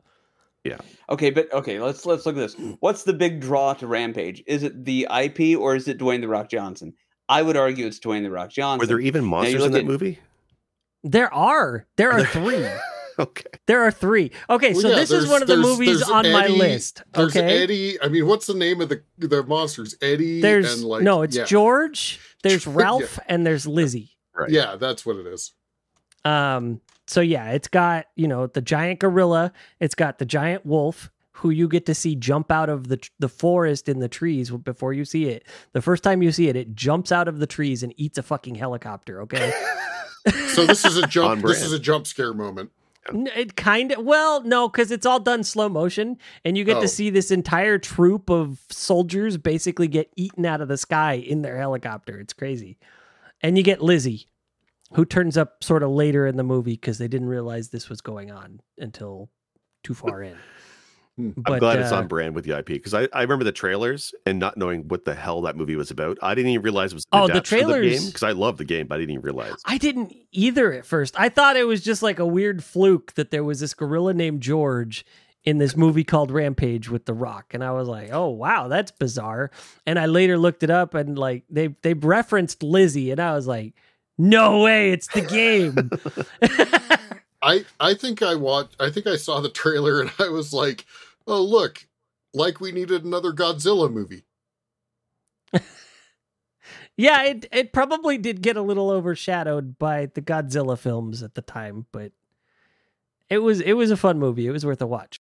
[0.63, 0.77] Yeah.
[1.09, 2.57] Okay, but okay, let's let's look at this.
[2.81, 4.43] What's the big draw to Rampage?
[4.47, 6.95] Is it the IP or is it Dwayne the Rock Johnson?
[7.29, 8.81] I would argue it's Dwayne the Rock Johnson.
[8.81, 10.19] Were there even monsters in that at- movie?
[11.03, 11.87] There are.
[11.97, 12.67] There Are are three.
[13.19, 13.45] Okay.
[13.67, 14.33] There are three.
[14.51, 17.03] Okay, Well, so yeah, this is one of the movies there's on my Eddie- list.
[17.13, 17.63] There's Okay.
[17.63, 18.01] Eddie.
[18.03, 19.95] I mean, what's the name of the the monsters?
[20.03, 20.41] Eddie.
[20.41, 21.45] There's and like no, it's yeah.
[21.45, 22.73] George, there's Yeah.
[22.75, 24.11] Ralph, and there's Lizzie.
[24.35, 24.51] Right.
[24.51, 25.53] Yeah, that's what it is.
[26.25, 31.11] Um, so yeah, it's got, you know, the giant gorilla, it's got the giant wolf
[31.39, 34.93] who you get to see jump out of the the forest in the trees before
[34.93, 35.45] you see it.
[35.73, 38.23] The first time you see it, it jumps out of the trees and eats a
[38.23, 39.53] fucking helicopter, okay?
[40.55, 41.43] So this is a On jump.
[41.43, 42.71] this is a jump scare moment.
[43.13, 46.17] It kind of well, no, because it's all done slow motion,
[46.47, 46.81] and you get Oh.
[46.81, 51.43] to see this entire troop of soldiers basically get eaten out of the sky in
[51.43, 52.19] their helicopter.
[52.19, 52.79] It's crazy,
[53.43, 54.27] and you get Lizzie,
[54.95, 58.01] who turns up sort of later in the movie because they didn't realize this was
[58.01, 59.29] going on until
[59.83, 60.39] too far in.
[61.17, 61.31] Hmm.
[61.37, 63.53] I'm But, glad it's uh, on brand with the IP because I, I remember the
[63.53, 66.19] trailers and not knowing what the hell that movie was about.
[66.23, 68.23] I didn't even realize it was an Oh, the adaptation of the trailers- game because
[68.25, 69.55] I love the game, but I didn't even realize.
[69.65, 71.15] I didn't either at first.
[71.19, 74.41] I thought it was just like a weird fluke that there was this gorilla named
[74.41, 75.07] George
[75.45, 78.91] in this movie called Rampage with The Rock, and I was like, "Oh wow, that's
[78.91, 79.51] bizarre."
[79.87, 83.47] And I later looked it up, and like they they referenced Lizzie, and I was
[83.47, 83.75] like,
[84.17, 85.91] "No way, it's the game."
[87.43, 88.77] I I think I watched.
[88.81, 90.87] I think I saw the trailer and I was like,
[91.27, 91.87] oh look,
[92.33, 94.25] like we needed another Godzilla movie.
[96.97, 101.43] yeah, it it probably did get a little overshadowed by the Godzilla films at the
[101.43, 102.13] time, but
[103.31, 104.47] it was it was a fun movie.
[104.47, 105.21] It was worth a watch.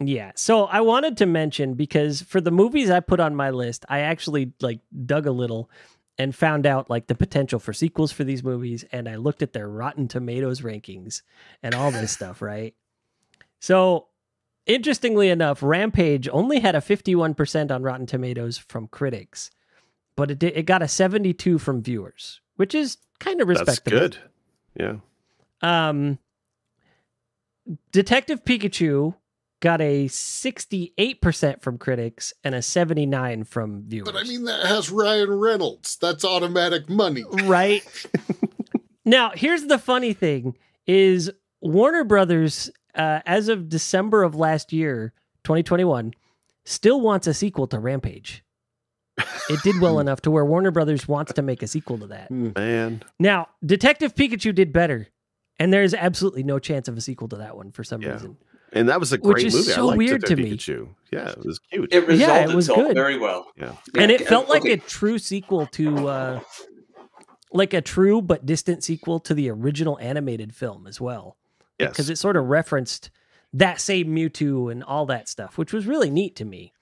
[0.00, 0.32] Yeah.
[0.36, 4.00] So I wanted to mention because for the movies I put on my list, I
[4.00, 5.70] actually like dug a little
[6.18, 9.52] and found out like the potential for sequels for these movies and I looked at
[9.52, 11.22] their Rotten Tomatoes rankings
[11.62, 12.74] and all this stuff, right?
[13.60, 14.08] So
[14.66, 19.50] interestingly enough, Rampage only had a 51% on Rotten Tomatoes from critics,
[20.16, 23.98] but it did, it got a 72 from viewers, which is kind of respectable.
[23.98, 24.30] That's good.
[24.78, 24.96] Yeah.
[25.60, 26.18] Um,
[27.92, 29.14] Detective Pikachu
[29.60, 34.06] got a 68% from critics and a 79 from viewers.
[34.06, 35.96] But I mean, that has Ryan Reynolds.
[35.96, 37.24] That's automatic money.
[37.44, 37.82] right?
[39.04, 45.12] now, here's the funny thing is Warner Brothers uh, as of December of last year,
[45.44, 46.12] 2021,
[46.64, 48.44] still wants a sequel to Rampage.
[49.48, 52.30] It did well enough to where Warner Brothers wants to make a sequel to that.
[52.30, 53.02] Man.
[53.18, 55.08] Now, Detective Pikachu did better,
[55.58, 58.12] and there's absolutely no chance of a sequel to that one for some Yeah.
[58.12, 58.36] reason.
[58.72, 59.70] And that was a Which great is movie.
[59.70, 60.50] so I liked weird it, to me.
[60.52, 60.88] Pikachu.
[61.10, 61.88] Yeah, it was cute.
[61.90, 62.94] It resolved Yeah, it was itself good.
[62.96, 63.46] very well.
[63.56, 63.72] Yeah.
[63.96, 64.72] and it Yeah, felt like okay.
[64.72, 66.40] a true sequel to uh
[67.50, 71.38] like a true but distant sequel to the original animated film as well
[71.78, 71.90] yes.
[71.90, 73.10] because it sort of referenced
[73.52, 76.72] that same mewtwo and all that stuff which was really neat to me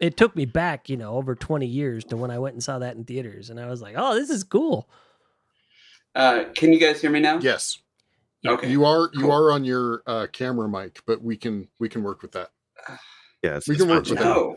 [0.00, 2.78] it took me back you know over 20 years to when i went and saw
[2.78, 4.88] that in theaters and i was like oh this is cool
[6.14, 7.38] Uh, can you guys hear me now?
[7.38, 7.78] Yes,
[8.46, 8.70] Okay.
[8.70, 9.32] you are you Cool.
[9.32, 12.50] are on your uh, camera mic, but we can we can work with that.
[13.42, 13.68] Yes.
[13.68, 14.16] we can work fine.
[14.16, 14.56] with that.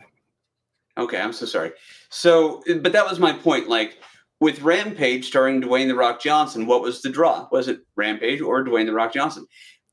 [1.04, 1.71] Okay, I'm so sorry.
[2.10, 3.67] So, but that was my point.
[3.67, 3.99] Like
[4.39, 7.47] with Rampage starring Dwayne the Rock Johnson, what was the draw?
[7.52, 9.45] Was it Rampage or Dwayne the Rock Johnson?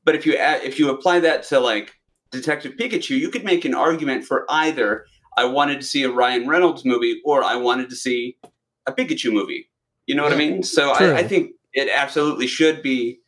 [0.07, 1.93] But if you add, if you apply that to like
[2.31, 5.05] Detective Pikachu, you could make an argument for either.
[5.35, 8.37] I wanted to see a Ryan Reynolds movie, or I wanted to see
[8.85, 9.69] a Pikachu movie.
[10.05, 10.63] You know what I mean?
[10.63, 13.19] So I, I think it absolutely should be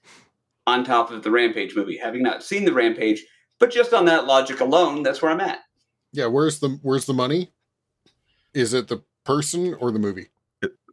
[0.68, 1.98] on top of the Rampage movie.
[1.98, 3.26] Having not seen the Rampage,
[3.60, 5.60] but just on that logic alone, that's where I'm at.
[6.14, 7.52] Yeah, where's the where's the money?
[8.54, 10.30] Is it the person or the movie?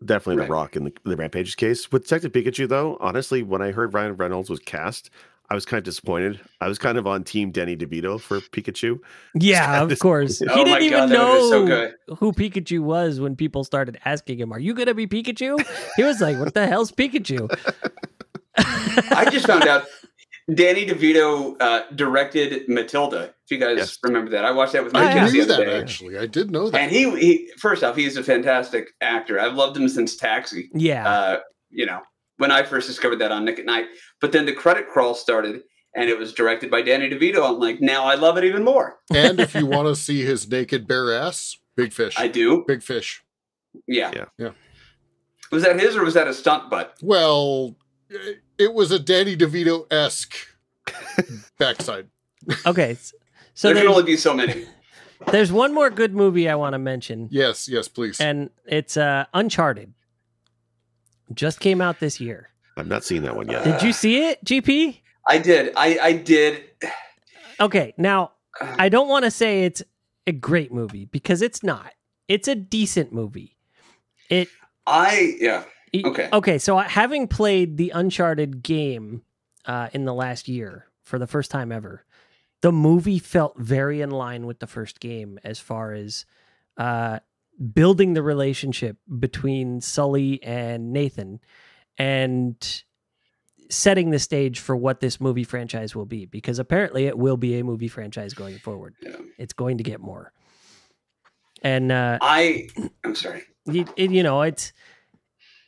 [0.04, 0.46] Definitely Right.
[0.48, 1.90] the Rock in the, the Rampage case.
[1.90, 5.10] With Detective Pikachu, though, honestly, when I heard Ryan Reynolds was cast,
[5.48, 6.40] I was kind of disappointed.
[6.60, 8.98] I was kind of on Team Danny DeVito for Pikachu.
[9.34, 12.32] yeah of This- course he Oh didn't even God, that would've been know so who
[12.32, 15.58] pikachu was when people started asking him are you gonna be pikachu
[15.96, 17.48] he was like what the hell's pikachu
[18.56, 19.84] I just found out
[20.54, 23.34] Danny DeVito uh, directed Matilda.
[23.44, 23.98] If you guys Yes.
[24.04, 25.78] remember that, I watched that with my I kids the knew other that day.
[25.80, 26.18] actually.
[26.18, 26.80] I did know that.
[26.80, 29.40] And he, he, first off, he's a fantastic actor.
[29.40, 30.70] I've loved him since Taxi.
[30.72, 31.38] yeah Uh,
[31.70, 32.00] you know,
[32.38, 33.86] when I first discovered that on Nick at Nite.
[34.20, 35.62] But then the credit crawl started,
[35.94, 37.46] and it was directed by Danny DeVito.
[37.48, 38.98] I'm like, now I love it even more.
[39.14, 42.14] and if you want to see his naked bare ass, big fish.
[42.18, 42.64] I do.
[42.66, 43.22] Big fish.
[43.86, 44.10] Yeah.
[44.14, 44.24] Yeah.
[44.38, 44.50] Yeah.
[45.52, 46.94] Was that his or was that a stunt butt?
[47.02, 47.76] Well,
[48.10, 50.34] it- it was a Danny DeVito esque
[51.58, 52.08] backside.
[52.64, 52.96] okay
[53.54, 54.64] so there can only be so many.
[55.32, 58.20] there's one more good movie i want to mention Yes, yes, please.
[58.20, 59.92] and it's uh uncharted
[61.34, 63.64] just came out this year I've not seen that one yet.
[63.64, 65.72] did you see it gp I did.
[65.76, 66.62] I, I did.
[67.60, 69.82] okay now I don't want to say it's
[70.26, 71.92] a great movie because it's not.
[72.28, 73.56] It's a decent movie.
[74.28, 74.48] It
[74.86, 75.64] I yeah.
[75.94, 76.28] Okay.
[76.32, 79.22] Okay, so having played the Uncharted game
[79.64, 82.04] uh, in the last year for the first time ever,
[82.60, 86.26] the movie felt very in line with the first game as far as
[86.76, 87.20] uh,
[87.72, 91.40] building the relationship between Sully and Nathan
[91.98, 92.82] and
[93.70, 97.58] setting the stage for what this movie franchise will be because apparently it will be
[97.58, 98.94] a movie franchise going forward.
[99.02, 99.16] Yeah.
[99.38, 100.32] It's going to get more.
[101.62, 102.68] And uh I
[103.02, 103.42] I'm sorry.
[103.64, 104.72] you, it, you know, it's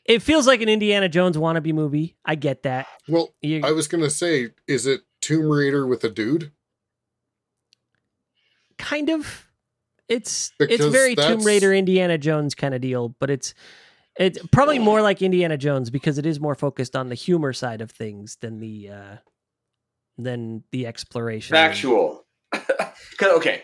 [0.04, 2.16] it feels like an Indiana Jones wannabe movie.
[2.24, 2.86] I get that.
[3.08, 6.52] Well, You, I was gonna say, is it Tomb Raider with a dude?
[8.78, 9.47] kind of
[10.08, 13.54] it's it's Because very Tomb Raider Indiana Jones kind of deal, but it's
[14.18, 17.80] it's probably more like Indiana Jones because it is more focused on the humor side
[17.80, 19.16] of things than the uh
[20.16, 21.54] than the exploration.
[21.54, 22.26] Factual.
[23.22, 23.62] okay.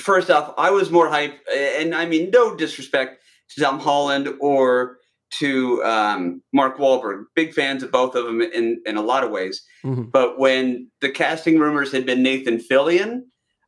[0.00, 4.98] First off, I was more hype, and I mean no disrespect to Tom Holland or
[5.40, 7.24] to um, Mark Wahlberg.
[7.34, 9.62] Big fans of both of them in in a lot of ways.
[9.84, 10.10] Mhm.
[10.10, 13.22] But when the casting rumors had been Nathan Fillion,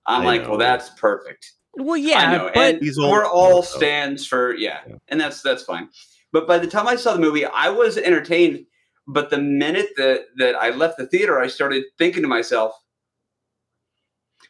[0.07, 0.51] I'm I like, know.
[0.51, 1.53] well, that's perfect.
[1.75, 4.97] Well, yeah, know, but and He's we're all stands for yeah, Yeah.
[5.09, 5.89] and that's that's fine.
[6.33, 8.67] But by the time I saw the movie, I was entertained.
[9.07, 12.75] But the minute that that I left the theater, I started thinking to myself,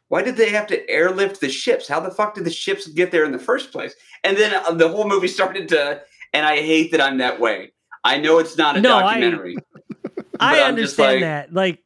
[0.09, 1.87] why did they have to airlift the ships?
[1.88, 3.94] How the fuck did the ships get there in the first place?
[4.24, 6.02] And then uh, the whole movie started to,
[6.33, 7.72] and I hate that I'm that way.
[8.02, 9.56] I know it's not a No, documentary.
[10.40, 11.52] I I'm understand like- that.
[11.52, 11.78] Like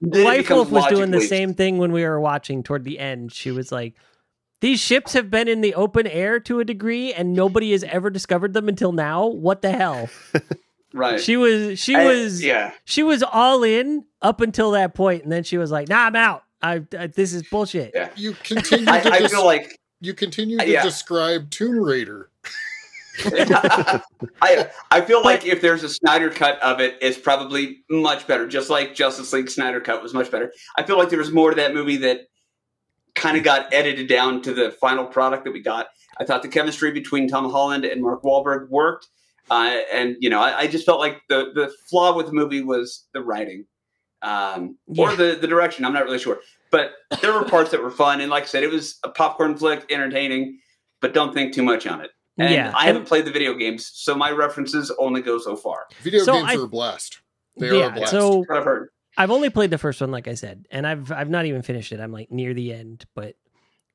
[0.00, 2.98] Then it Wife Wolf was doing the same thing when we were watching toward the
[2.98, 3.32] end.
[3.32, 3.94] She was like,
[4.60, 8.10] "These ships have been in the open air to a degree, and nobody has ever
[8.10, 9.26] discovered them until now.
[9.26, 10.08] What the hell?"
[10.92, 11.20] right?
[11.20, 12.72] She was, she I- was, yeah.
[12.84, 16.16] she was all in up until that point, and then she was like, "Nah, I'm
[16.16, 16.44] out.
[16.62, 18.10] I, I this is bullshit." Yeah.
[18.16, 20.82] You continue I, to I des- feel like you continue to Yeah.
[20.82, 22.30] describe Tomb Raider.
[23.24, 28.46] I I feel like if there's a Snyder cut of it, it's probably much better.
[28.46, 30.52] Just like Justice League Snyder cut was much better.
[30.76, 32.28] I feel like there was more to that movie that
[33.18, 35.88] kind of got edited down to the final product that we got.
[36.18, 39.08] I thought the chemistry between Tom Holland and Mark Wahlberg worked,
[39.50, 42.62] uh, and you know, I, I just felt like the the flaw with the movie
[42.62, 43.66] was the writing,
[44.22, 45.16] um, or Yeah.
[45.16, 45.84] the the direction.
[45.84, 46.38] I'm not really sure,
[46.70, 49.56] but there were parts that were fun, and like I said, it was a popcorn
[49.56, 50.58] flick, entertaining,
[51.00, 52.10] but don't think too much on it.
[52.36, 55.86] And Yeah, I haven't played the video games, so my references only go so far.
[56.02, 57.20] Video So games I- are a blast.
[57.56, 57.86] They are yeah.
[57.86, 58.12] a blast.
[58.12, 58.90] So What I've heard.
[59.18, 61.90] I've only played the first one, like I said, and I've I've not even finished
[61.90, 61.98] it.
[61.98, 63.34] I'm like near the end, but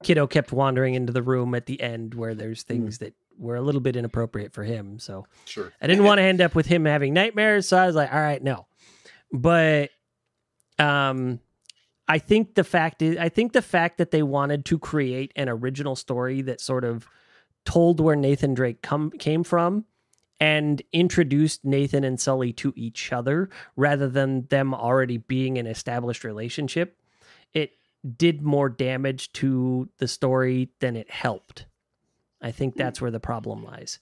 [0.04, 3.62] kiddo kept wandering into the room at the end where there's things that were a
[3.62, 5.00] little bit inappropriate for him.
[5.00, 5.72] So sure.
[5.82, 8.20] I didn't want to end up with him having nightmares, so I was like, all
[8.20, 8.68] right, no.
[9.32, 9.92] But
[10.78, 11.40] um
[12.06, 15.48] I think the fact is I think the fact that they wanted to create an
[15.48, 17.08] original story that sort of
[17.64, 19.86] told where Nathan Drake come came from
[20.40, 26.24] and introduced Nathan and Sully to each other rather than them already being an established
[26.24, 26.98] relationship,
[27.54, 27.72] it
[28.18, 31.66] did more damage to the story than it helped.
[32.42, 34.00] I think that's where the problem lies.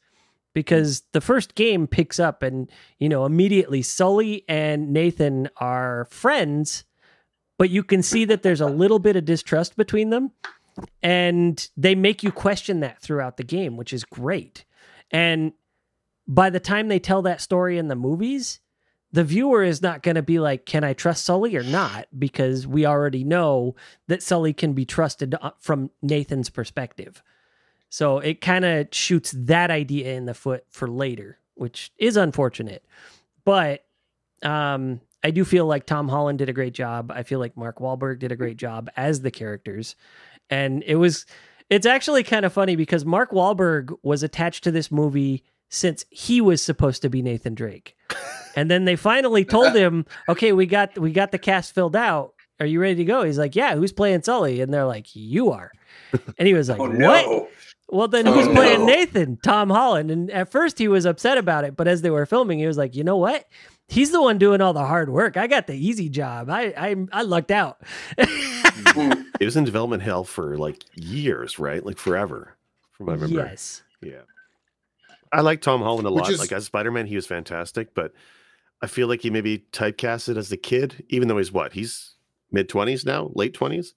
[0.54, 6.84] Because the first game picks up and, you know, immediately Sully and Nathan are friends,
[7.58, 10.32] but you can see that there's a little bit of distrust between them.
[11.04, 14.66] And they make you question that throughout the game, which is great.
[15.12, 15.54] And
[16.32, 18.62] by the time they tell that story in the movies,
[19.12, 22.08] the viewer is not going to be like, can I trust Sully or not?
[22.18, 23.76] Because we already know
[24.08, 27.22] that Sully can be trusted uh, from Nathan's perspective.
[27.90, 32.86] So it kind of shoots that idea in the foot for later, which is unfortunate.
[33.44, 33.84] But
[34.42, 37.12] um, I do feel like Tom Holland did a great job.
[37.14, 39.98] I feel like Mark Wahlberg did a great job as the characters.
[40.50, 41.26] And it was,
[41.70, 46.40] it's actually kind of funny because Mark Wahlberg was attached to this movie since he
[46.42, 47.96] was supposed to be Nathan Drake.
[48.56, 52.34] And then they finally told him, "Okay, we got we got the cast filled out.
[52.60, 55.52] Are you ready to go?" He's like, "Yeah, who's playing Sully?" And they're like, "You
[55.52, 55.72] are."
[56.38, 57.48] And he was like, Oh "What?" no!
[57.88, 58.86] Well, then Oh, who's playing.
[58.86, 59.38] Nathan?
[59.44, 60.12] Tom Holland.
[60.12, 62.78] And at first he was upset about it, but as they were filming, he was
[62.78, 63.46] like, "You know what?
[63.88, 65.36] He's the one doing all the hard work.
[65.38, 66.50] I got the easy job.
[66.50, 67.82] I I I lucked out."
[68.18, 71.86] It was in development hell for like years, right?
[71.86, 72.56] Like forever,
[72.92, 73.46] from what I remember.
[73.50, 73.82] yes.
[74.02, 74.22] Yeah.
[75.32, 76.30] I like Tom Holland a lot.
[76.30, 78.14] is- Like as Spider Man, he was fantastic, but
[78.82, 81.74] I feel like he maybe typecasted as the kid, even though he's what?
[81.74, 82.16] He's
[82.52, 83.94] mid 20s now, late 20s?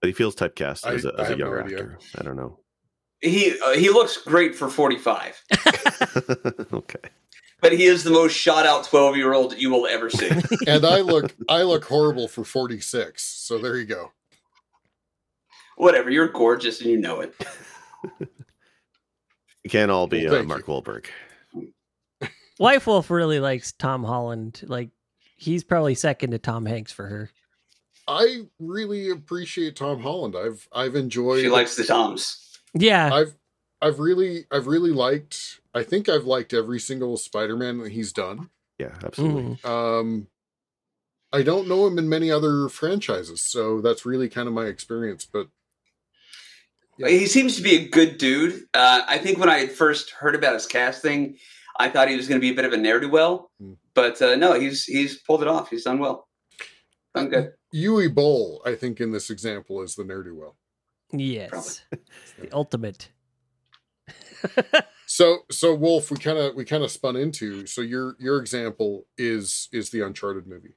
[0.00, 1.98] But he feels typecast I- as a, I as a have no young actor.
[2.18, 2.58] I don't know.
[3.22, 5.44] He uh, he looks great for 45,
[6.72, 7.10] okay.
[7.60, 10.30] but he is the most shot out 12 year old you will ever see.
[10.66, 13.22] And I look I look horrible for 46.
[13.22, 14.12] So there you go.
[15.76, 17.34] Whatever, you're gorgeous and you know it.
[19.64, 21.06] It can't all be Well, uh, thank Mark Wahlberg.
[22.58, 24.62] Wife Wolf really likes Tom Holland.
[24.66, 24.90] Like
[25.36, 27.30] he's probably second to Tom Hanks for her.
[28.06, 30.34] I really appreciate Tom Holland.
[30.36, 32.58] I've I've enjoyed She likes the Toms.
[32.74, 33.34] Yeah, I've
[33.80, 38.50] I've really I've really liked I think I've liked every single Spider-Man that he's done.
[38.78, 39.56] Yeah, absolutely.
[39.56, 39.68] Mhm.
[39.68, 40.26] Um
[41.32, 45.28] I don't know him in many other franchises, so that's really kind of my experience,
[45.30, 45.46] but
[47.00, 47.08] Yeah.
[47.08, 48.62] He seems to be a good dude.
[48.74, 51.36] Uh, I think when I first heard about his casting,
[51.78, 53.72] I thought he was going to be a bit of a ne'er do well, Hmm.
[53.94, 55.70] but uh, no, he's he's pulled it off.
[55.70, 56.28] He's done well.
[57.14, 57.52] Done good.
[57.74, 60.56] Uwe Boll, I think in this example is the ne'er do well.
[61.12, 61.82] yes,
[62.38, 63.08] the ultimate.
[65.06, 67.66] So so Wolf, we kind of we kind of spun into.
[67.66, 70.74] So your your example is is the Uncharted movie.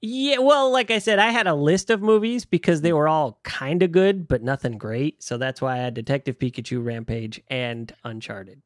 [0.00, 3.40] Yeah, well, like I said, I had a list of movies because they were all
[3.42, 5.22] kind of good, but nothing great.
[5.22, 8.60] So that's why I had Detective Pikachu, Rampage, and Uncharted.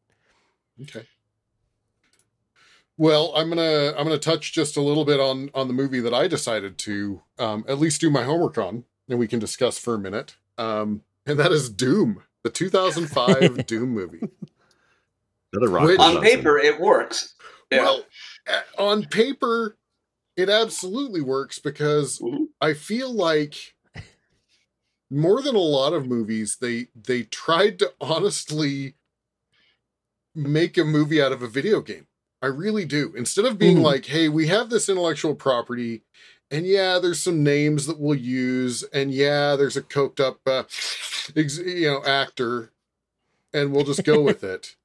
[0.83, 1.07] Okay.
[2.97, 6.13] Well, I'm gonna I'm gonna touch just a little bit on on the movie that
[6.13, 9.95] I decided to um, at least do my homework on, and we can discuss for
[9.95, 10.37] a minute.
[10.59, 14.21] Um, and that is Doom, the 2005 Doom movie.
[15.53, 15.87] Another rock.
[15.87, 17.35] Which- On paper, it works.
[17.71, 17.83] Yeah.
[17.83, 18.03] Well,
[18.79, 19.77] on paper,
[20.39, 22.49] it absolutely works because Mhm.
[22.61, 23.75] I feel like
[25.11, 28.95] more than a lot of movies, they they tried to honestly
[30.35, 32.07] make a movie out of a video game.
[32.41, 33.13] I really do.
[33.17, 33.83] Instead of being Mhm.
[33.83, 36.03] like, "Hey, we have this intellectual property."
[36.51, 40.65] And yeah, there's some names that we'll use, and yeah, there's a coked up, uh,
[41.37, 42.73] ex- you know, actor,
[43.53, 44.77] and we'll just go with it.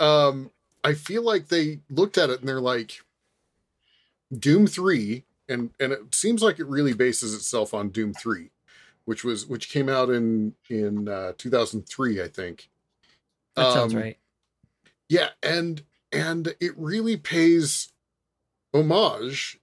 [0.00, 0.52] Um,
[0.84, 3.02] I feel like they looked at it and they're like,
[4.36, 8.50] Doom three, and and it seems like it really bases itself on Doom three,
[9.04, 12.68] which was which came out in in uh, 2003, I think.
[13.56, 14.18] That sounds Um, right.
[15.08, 17.90] Yeah, and and it really pays
[18.74, 19.58] homage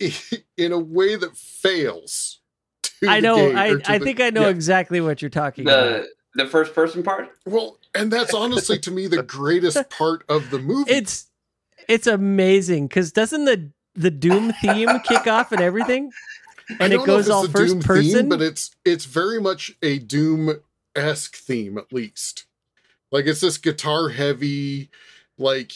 [0.56, 2.40] in a way that fails.
[2.82, 3.36] to I the know.
[3.36, 4.48] game, I, to I the- think I know yeah.
[4.48, 6.02] exactly what you're talking about.
[6.02, 6.08] The
[6.44, 7.28] the first person part.
[7.44, 10.90] Well, and that's honestly to me the greatest part of the movie.
[10.90, 11.26] It's
[11.88, 16.10] it's amazing because doesn't the the Doom theme kick off and everything?
[16.78, 18.12] And it don't know if goes all first Doom person.
[18.12, 20.60] theme, but it's it's very much a Doom
[20.94, 22.46] esque theme, at least.
[23.10, 24.90] Like it's this guitar heavy,
[25.38, 25.72] like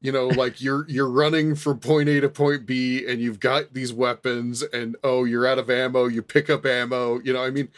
[0.00, 3.74] you know, like you're you're running from point A to point B, and you've got
[3.74, 6.06] these weapons, and oh, you're out of ammo.
[6.06, 7.20] You pick up ammo.
[7.20, 7.68] You know, I mean,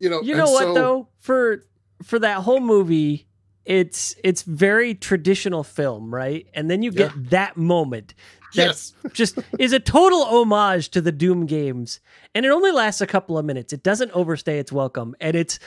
[0.00, 1.64] you know, you know what so- though for
[2.02, 3.26] for that whole movie
[3.70, 8.14] it's it's very traditional film right and then you get that moment
[8.56, 12.00] that Yes, just is a total homage to the doom games
[12.34, 15.60] and it only lasts a couple of minutes it doesn't overstay its welcome and it's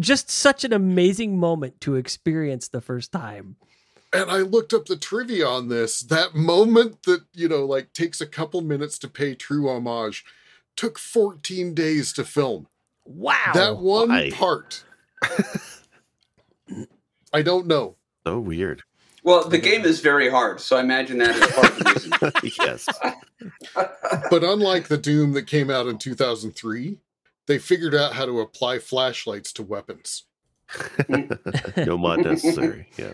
[0.00, 3.54] just such an amazing moment to experience the first time
[4.12, 5.98] and I looked up the trivia on this.
[5.98, 10.24] That moment that you know, like takes a couple minutes to pay true homage,
[10.76, 12.68] took 14 days to film.
[13.04, 14.30] wow that one Why?
[14.32, 14.84] part.
[17.34, 17.96] I don't know.
[18.26, 18.82] So weird.
[19.24, 22.52] Well, the game is very hard, so I imagine that is part of the reason.
[22.66, 22.88] yes.
[24.30, 26.98] But unlike the Doom that came out in 2003,
[27.46, 30.24] they figured out how to apply flashlights to weapons.
[31.76, 32.88] no mod necessary.
[32.96, 33.12] Yeah.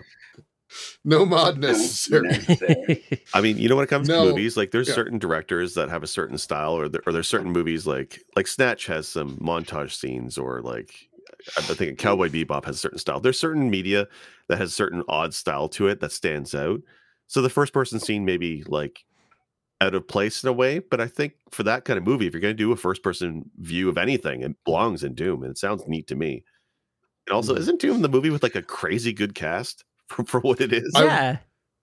[1.04, 2.28] No mod necessary.
[2.28, 3.04] Necessary.
[3.34, 4.24] I mean, you know, when it comes No.
[4.24, 4.94] to movies, like there's Yeah.
[4.94, 8.46] certain directors that have a certain style, or there, or there's certain movies like like
[8.46, 11.08] Snatch has some montage scenes, or like
[11.58, 13.20] I think Cowboy Bebop has a certain style.
[13.20, 14.06] There's certain media
[14.48, 16.80] that has certain odd style to it that stands out.
[17.26, 19.04] So the first person scene may be like
[19.80, 22.32] out of place in a way, but I think for that kind of movie, if
[22.34, 25.50] you're going to do a first person view of anything, it belongs in Doom, and
[25.50, 26.44] it sounds neat to me.
[27.26, 27.58] And also, Mhm.
[27.60, 30.92] isn't Doom the movie with like a crazy good cast for, for what it is?
[30.94, 31.36] I- yeah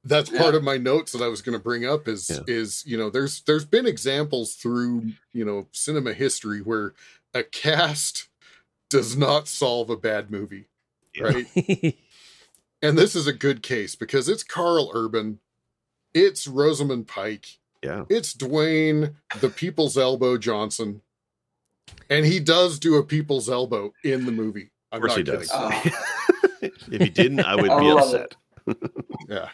[0.03, 0.39] That's Yeah.
[0.41, 2.39] part of my notes that I was going to bring up is Yeah.
[2.47, 6.93] is you know there's there's been examples through you know cinema history where
[7.33, 8.26] a cast
[8.89, 10.67] does not solve a bad movie,
[11.13, 11.23] Yeah.
[11.23, 11.47] right?
[12.81, 15.39] and this is a good case because it's Karl Urban,
[16.13, 18.05] it's Rosamund Pike, Yeah.
[18.09, 21.01] it's Dwayne the People's Elbow Johnson,
[22.09, 24.69] and he does do a People's Elbow in the movie.
[24.91, 25.39] I'm Of course not he kidding.
[25.39, 25.49] does.
[25.53, 26.61] Oh.
[26.91, 28.35] if he didn't, I would I be upset.
[29.27, 29.49] Yeah.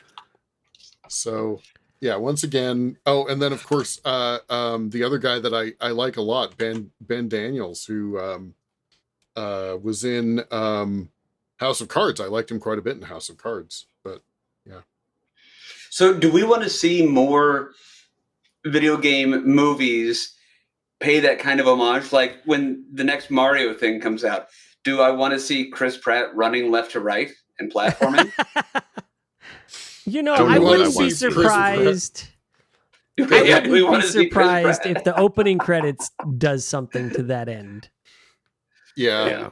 [1.10, 1.62] So
[2.02, 2.98] yeah, once again.
[3.06, 6.22] Oh, and then of course, uh, um, the other guy that I I like a
[6.22, 8.54] lot, Ben Ben Daniels, who um,
[9.36, 11.10] uh, was in um,
[11.58, 12.20] House of Cards.
[12.20, 14.22] I liked him quite a bit in House of Cards, but
[14.66, 14.82] yeah.
[15.90, 17.72] So, do we want to see more
[18.66, 20.34] video game movies
[21.00, 22.12] pay that kind of homage?
[22.12, 24.48] Like when the next Mario thing comes out,
[24.84, 28.32] do I want to see Chris Pratt running left to right and platforming.
[30.06, 31.14] you know, I I wouldn't be want.
[31.14, 32.28] surprised.
[33.20, 34.98] I yeah, wouldn't we want be to surprised Pratt.
[34.98, 37.90] if the opening credits does something to that end.
[38.96, 39.28] Yeah.
[39.28, 39.50] yeah.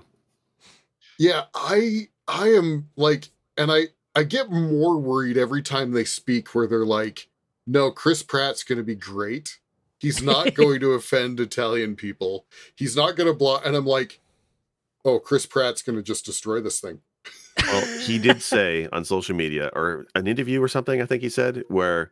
[1.17, 6.53] Yeah, I I am like and I I get more worried every time they speak
[6.55, 7.29] where they're like,
[7.67, 9.59] "No, Chris Pratt's going to be great.
[9.99, 12.45] He's not going to offend Italian people.
[12.75, 14.19] He's not going to block." And I'm like,
[15.05, 17.01] "Oh, Chris Pratt's going to just destroy this thing."
[17.61, 21.29] Well, he did say on social media or an interview or something, I think he
[21.29, 22.11] said, where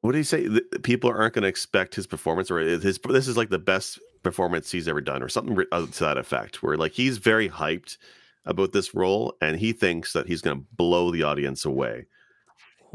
[0.00, 0.46] what did he say?
[0.46, 3.98] The, people aren't going to expect his performance or his this is like the best
[4.22, 7.96] performance he's ever done or something to that effect, where like he's very hyped
[8.46, 12.06] about this role and he thinks that he's going to blow the audience away.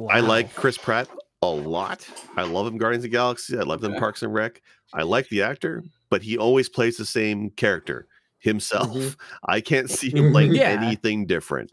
[0.10, 1.08] I like Chris Pratt
[1.42, 2.08] a lot.
[2.36, 3.58] I love him Guardians of the Galaxy.
[3.58, 4.00] I love him Yeah.
[4.00, 4.62] Parks and Rec.
[4.94, 8.08] I like the actor, but he always plays the same character
[8.40, 8.90] himself.
[8.90, 9.16] Mhm.
[9.48, 10.70] I can't see him like Yeah.
[10.82, 11.72] anything different.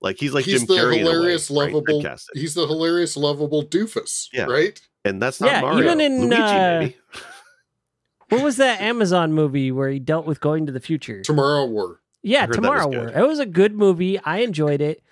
[0.00, 1.72] Like he's like he's Jim the Carrey in a way, hilarious, right?
[1.72, 2.02] lovable.
[2.02, 2.28] Typecasted.
[2.34, 4.44] He's the hilarious, lovable doofus, Yeah.
[4.44, 4.80] right?
[5.06, 5.84] and that's not Yeah, Mario.
[5.84, 6.96] even in, Luigi, uh, maybe.
[8.34, 11.22] What was that Amazon movie where he dealt with going to the future?
[11.22, 12.00] Tomorrow War.
[12.22, 12.88] Yeah, heard that was Tomorrow.
[12.88, 13.08] War.
[13.08, 14.18] It was a good movie.
[14.20, 15.02] I enjoyed it.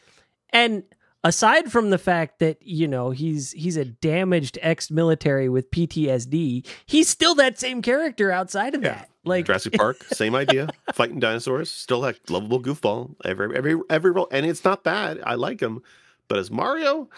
[0.50, 0.82] And
[1.24, 7.08] aside from the fact that, you know, he's he's a damaged ex-military with PTSD, he's
[7.08, 8.94] still that same character outside of Yeah.
[8.94, 9.08] that.
[9.24, 10.68] Like Jurassic Park, same idea.
[10.94, 13.14] Fighting dinosaurs, still that lovable goofball.
[13.24, 15.20] Every every every role, and it's not bad.
[15.24, 15.80] I like him,
[16.26, 17.08] but as Mario,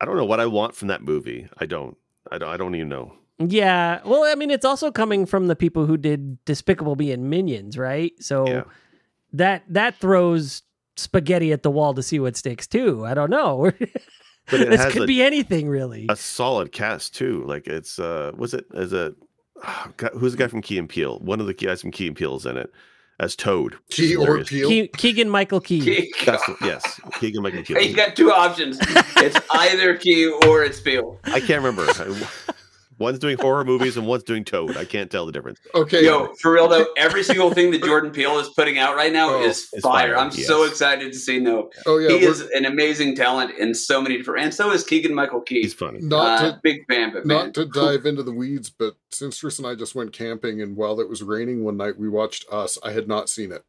[0.00, 1.48] I don't know what I want from that movie.
[1.56, 1.96] I don't.
[2.30, 2.48] I don't.
[2.50, 3.14] I don't even know.
[3.38, 4.00] Yeah.
[4.04, 7.78] Well, I mean, it's also coming from the people who did Despicable Me and Minions,
[7.78, 8.12] right?
[8.20, 8.64] So Yeah.
[9.32, 10.62] that that throws
[10.96, 13.04] spaghetti at the wall to see what sticks too.
[13.06, 13.70] I don't know.
[14.50, 16.06] But it this has could a- be anything really.
[16.08, 17.44] a solid cast too.
[17.44, 19.14] Like it's uh was it as a
[19.62, 21.18] oh, God, who's the guy from Key and Peele?
[21.18, 22.72] One of the guys from Key and Peele's in it
[23.20, 23.74] as Toad.
[23.74, 24.48] which Key or hilarious.
[24.48, 24.86] Peele.
[24.88, 26.10] Ke- Keegan Michael Key.
[26.24, 27.74] That's the- yes, Keegan Michael Key.
[27.80, 27.92] you Key.
[27.92, 28.78] got two options.
[29.18, 31.20] It's either Key or it's Peele.
[31.24, 31.86] I can't remember.
[32.98, 34.76] One's doing horror movies and one's doing Toad.
[34.76, 35.60] I can't tell the difference.
[35.74, 36.04] Okay.
[36.04, 39.30] Yo, for real though, every single thing that Jordan Peele is putting out right now
[39.36, 40.14] Oh, is fire.
[40.14, 41.70] fire, I'm so excited to see No.
[41.86, 42.08] oh yeah.
[42.08, 45.60] he is an amazing talent in so many different, and so is Keegan Michael Key.
[45.62, 46.00] He's funny.
[46.00, 49.38] not Uh, to big fan, but man, not to dive into the weeds, but since
[49.38, 52.46] Tris and I just went camping, and while it was raining one night, we watched
[52.50, 52.78] Us.
[52.82, 53.64] I had not seen it.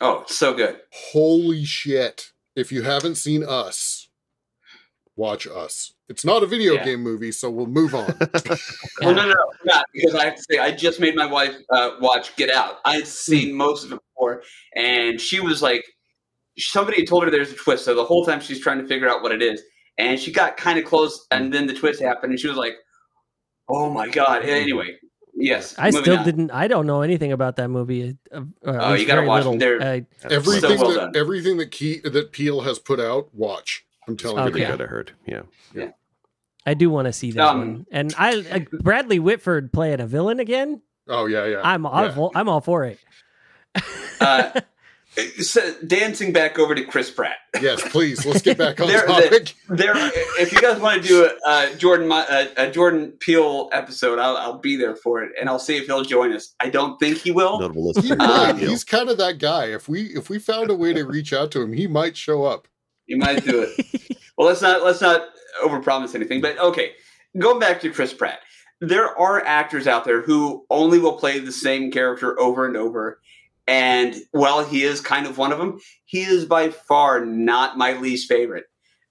[0.00, 0.78] oh, so good.
[1.12, 2.32] Holy shit!
[2.54, 4.08] If you haven't seen Us,
[5.16, 5.94] watch Us.
[6.12, 6.84] It's not a video Yeah.
[6.84, 8.14] game movie, so we'll move on.
[9.00, 9.34] Well, no, no, no,
[9.64, 12.76] not because I have to say I just made my wife uh, watch Get Out.
[12.84, 14.42] I had seen most of it before,
[14.76, 15.82] and she was like,
[16.58, 17.84] somebody had told her there's a twist.
[17.86, 19.60] So the whole time she's trying to figure out what it is,
[19.98, 22.74] and she got kind of close, and then the twist happened, and she was like,
[23.68, 24.96] "Oh my god!" Anyway,
[25.34, 26.24] yes, I still on.
[26.24, 26.50] didn't.
[26.52, 28.16] I don't know anything about that movie.
[28.32, 29.58] Uh, Oh, least you gotta watch little.
[29.58, 29.82] them.
[29.82, 31.16] Uh, everything So well that done.
[31.16, 33.84] everything that Key that Peele has put out, watch.
[34.06, 34.50] I'm telling Okay.
[34.50, 34.66] Really you.
[34.76, 34.82] good.
[34.82, 35.12] I heard.
[35.26, 35.42] Yeah.
[36.64, 37.86] I do want to see that Um, one.
[37.90, 40.82] And I like Bradley Whitford playing a villain again.
[41.08, 41.60] Oh yeah, yeah.
[41.64, 42.28] I'm all Yeah.
[42.34, 42.98] I'm all for it.
[44.20, 44.60] Uh,
[45.40, 47.36] so dancing back over to Chris Pratt.
[47.60, 48.24] yes, please.
[48.24, 49.54] Let's get back on There- topic.
[49.68, 49.92] There,
[50.40, 54.36] if you guys want to do a, a Jordan a, a Jordan Peele episode, I'll,
[54.36, 56.54] I'll be there for it, and I'll see if he'll join us.
[56.60, 57.58] I don't think he will.
[57.60, 58.02] Notable list.
[58.06, 59.66] He for He's kind of that guy.
[59.66, 62.44] If we if we found a way to reach out to him, he might show
[62.44, 62.68] up.
[63.06, 64.16] He might do it.
[64.38, 65.22] well, let's not let's not
[65.62, 66.40] overpromise anything.
[66.40, 66.92] But okay,
[67.38, 68.40] going back to Chris Pratt,
[68.80, 73.20] there are actors out there who only will play the same character over and over.
[73.68, 77.92] And while he is kind of one of them, he is by far not my
[77.92, 78.64] least favorite.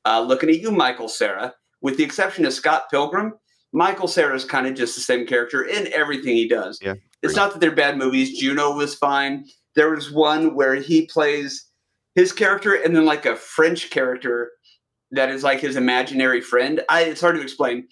[0.06, 3.34] Uh, looking at you, Michael Cera, with the exception of Scott Pilgrim,
[3.72, 6.80] Michael Cera is kind of just the same character in everything he does.
[6.82, 8.38] Yeah, it's not that they're bad movies.
[8.38, 9.46] Juno was fine.
[9.76, 11.66] There was one where he plays
[12.16, 14.52] his character and then like a French character
[15.12, 16.82] that is like his imaginary friend.
[16.90, 17.88] I, it's hard to explain,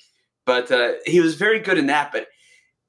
[0.46, 2.12] but uh, he was very good in that.
[2.12, 2.28] But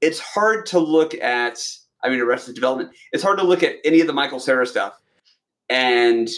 [0.01, 1.59] it's hard to look at.
[2.03, 2.91] I mean, Arrested Development.
[3.12, 4.99] It's hard to look at any of the Michael Cera stuff,
[5.68, 6.28] and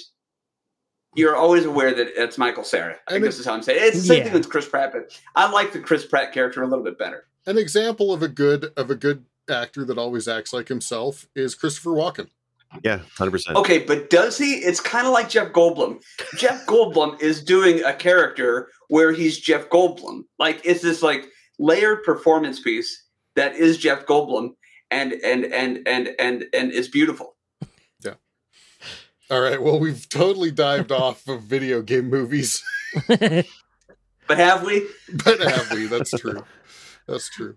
[1.14, 2.96] you're always aware that it's Michael Cera.
[3.08, 3.78] I And guess is how I'm saying.
[3.80, 3.84] it.
[3.88, 4.24] It's the same Yeah.
[4.24, 7.26] thing with Chris Pratt, but I like the Chris Pratt character a little bit better.
[7.46, 11.54] An example of a good of a good actor that always acts like himself is
[11.54, 12.28] Christopher Walken.
[12.82, 13.56] Yeah, hundred percent.
[13.56, 14.54] Okay, but does he?
[14.54, 16.02] It's kind of like Jeff Goldblum.
[16.36, 20.22] Jeff Goldblum is doing a character where he's Jeff Goldblum.
[20.38, 21.26] Like it's this like
[21.58, 23.04] layered performance piece
[23.36, 24.50] that is Jeff Goldblum,
[24.90, 27.36] and and and and and and it's beautiful.
[28.02, 28.14] Yeah.
[29.30, 29.60] All right.
[29.60, 32.62] Well, we've totally dived off of video game movies,
[34.28, 34.86] But have we?
[35.24, 35.86] but have we?
[35.86, 36.44] That's true.
[37.06, 37.56] That's true.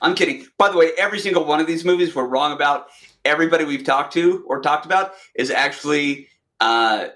[0.00, 0.46] I'm kidding.
[0.56, 2.86] By the way, every single one of these movies we're wrong about.
[3.24, 6.28] Everybody we've talked to or talked about is actually
[6.60, 7.08] uh,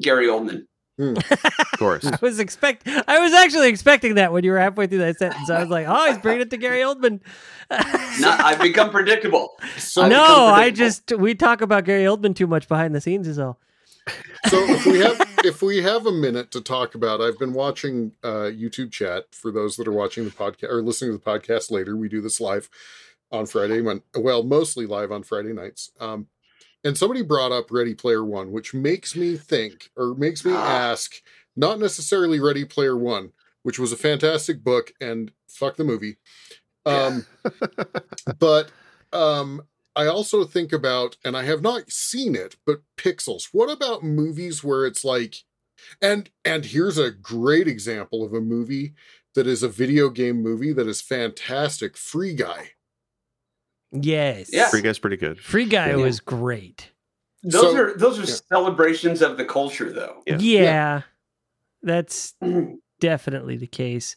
[0.00, 0.66] Gary Oldman.
[0.98, 2.04] Of course.
[2.04, 2.86] I was expect.
[2.86, 5.50] I was actually expecting that when you were halfway through that sentence.
[5.50, 7.20] I was like, "Oh, he's bringing it to Gary Oldman."
[8.20, 9.56] Not, I've become predictable.
[9.76, 13.26] So, no, become I just we talk about Gary Oldman too much behind the scenes
[13.26, 13.58] is all.
[14.48, 18.12] so if we have if we have a minute to talk about, I've been watching
[18.22, 21.72] uh, YouTube chat for those that are watching the podcast or listening to the podcast
[21.72, 21.96] later.
[21.96, 22.70] We do this live
[23.34, 25.90] on Friday, when, well, mostly live on Friday nights.
[26.00, 26.28] Um,
[26.84, 31.14] and somebody brought up Ready Player One, which makes me think or makes me ask,
[31.56, 33.32] not necessarily Ready Player One,
[33.62, 36.16] which was a fantastic book and fuck the movie.
[36.86, 37.26] Um,
[38.38, 38.70] but
[39.12, 39.62] um,
[39.96, 43.48] I also think about, and I have not seen it, but Pixels.
[43.52, 45.36] What about movies where it's like,
[46.00, 48.94] and and here's a great example of a movie
[49.34, 51.96] that is a video game movie that is fantastic.
[51.96, 52.70] Free Guy.
[53.94, 54.50] Yes.
[54.52, 54.68] Yeah.
[54.68, 55.38] Free Guy's pretty good.
[55.38, 55.96] Free Guy Yeah.
[55.96, 56.90] was great.
[57.42, 58.38] Those So- are those are yeah.
[58.48, 60.22] celebrations of the culture, though.
[60.26, 60.38] Yeah.
[60.40, 61.02] Yeah.
[61.82, 62.78] That's Mhm.
[63.00, 64.16] definitely the case.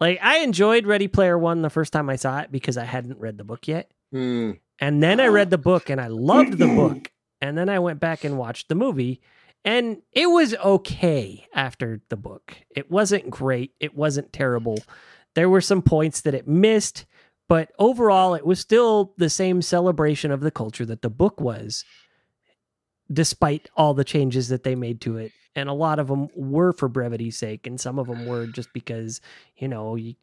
[0.00, 3.18] Like I enjoyed Ready Player One the first time I saw it because I hadn't
[3.18, 3.90] read the book yet.
[4.12, 4.52] Hmm.
[4.80, 7.10] And then I read the book and I loved the book.
[7.40, 9.20] And then I went back and watched the movie
[9.64, 12.54] and it was okay after the book.
[12.70, 13.72] It wasn't great.
[13.80, 14.78] It wasn't terrible.
[15.34, 17.06] There were some points that it missed,
[17.48, 21.84] but overall it was still the same celebration of the culture that the book was
[23.10, 25.32] despite all the changes that they made to it.
[25.56, 28.72] And a lot of them were for brevity's sake and some of them were just
[28.72, 29.20] because,
[29.56, 30.14] you know, you,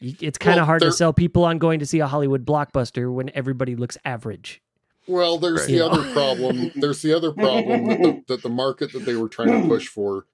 [0.00, 2.44] you, it's kind of Well, hard to sell people on going to see a Hollywood
[2.44, 4.60] blockbuster when everybody looks average.
[5.06, 5.68] Well, there's Right.
[5.68, 6.72] the other problem.
[6.74, 9.86] There's the other problem that the, that the market that they were trying to push
[9.86, 10.26] for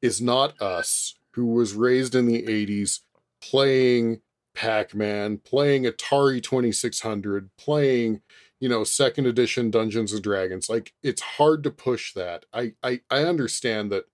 [0.00, 3.00] is not us, who was raised in the 80s
[3.42, 4.22] playing
[4.56, 8.22] Pac Man, playing Atari 2600, playing,
[8.58, 10.68] you know, second edition Dungeons and Dragons.
[10.68, 12.46] Like, it's hard to push that.
[12.52, 14.06] I, I, I understand that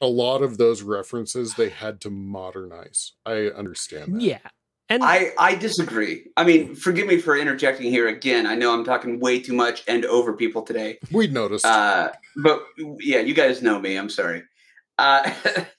[0.00, 3.12] a lot of those references they had to modernize.
[3.24, 4.20] I understand that.
[4.20, 4.38] Yeah.
[4.90, 6.24] And I, I disagree.
[6.36, 8.46] I mean, forgive me for interjecting here again.
[8.46, 10.98] I know I'm talking way too much and over people today.
[11.12, 11.66] We'd noticed.
[11.66, 12.64] Uh, but
[13.00, 13.96] yeah, you guys know me.
[13.96, 14.44] I'm sorry.
[14.96, 15.30] Uh,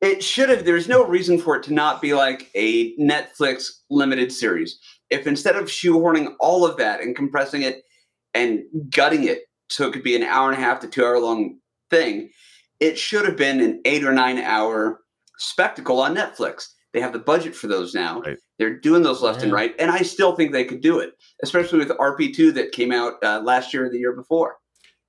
[0.00, 0.64] it should have.
[0.64, 4.78] There's no reason for it to not be like a Netflix limited series.
[5.10, 7.82] If instead of shoehorning all of that and compressing it
[8.34, 11.18] and gutting it so it could be an hour and a half to two hour
[11.18, 11.58] long
[11.90, 12.30] thing,
[12.80, 15.00] it should have been an eight or nine hour
[15.38, 16.66] spectacle on Netflix.
[16.92, 18.20] They have the budget for those now.
[18.20, 18.38] Right.
[18.58, 21.10] They're doing those left and right, and I still think they could do it,
[21.42, 24.56] especially with RP2 that came out uh, last year or the year before.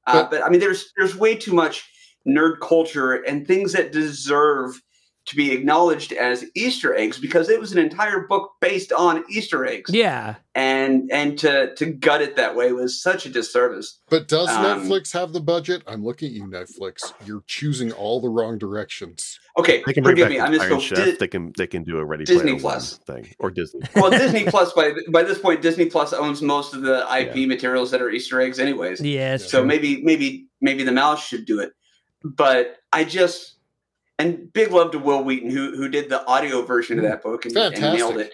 [0.06, 1.84] Uh, But- but I mean, there's there's way too much
[2.28, 4.82] nerd culture and things that deserve
[5.28, 9.66] to be acknowledged as Easter eggs because it was an entire book based on Easter
[9.66, 10.36] eggs, yeah.
[10.56, 14.00] and and to to gut it that way was such a disservice.
[14.10, 15.84] But does Um, Netflix have the budget?
[15.86, 17.12] I'm looking at you, Netflix.
[17.26, 19.38] You're choosing all the wrong directions.
[19.58, 20.82] Okay, They can forgive me, I Iron misspoke.
[20.82, 20.98] Chef.
[20.98, 23.00] Di- they can they can do a Ready Disney Player Plus.
[23.06, 23.82] One thing or Disney.
[23.96, 27.92] well, Disney Plus by by this point, Disney Plus owns most of the IP materials
[27.92, 29.02] that are Easter eggs, anyways.
[29.02, 29.36] Yeah.
[29.36, 29.68] So true.
[29.68, 31.74] maybe maybe maybe the mouse should do it.
[32.36, 33.58] But I just
[34.20, 37.46] and big love to Wil Wheaton who who did the audio version of that book
[37.46, 38.34] and, and nailed it.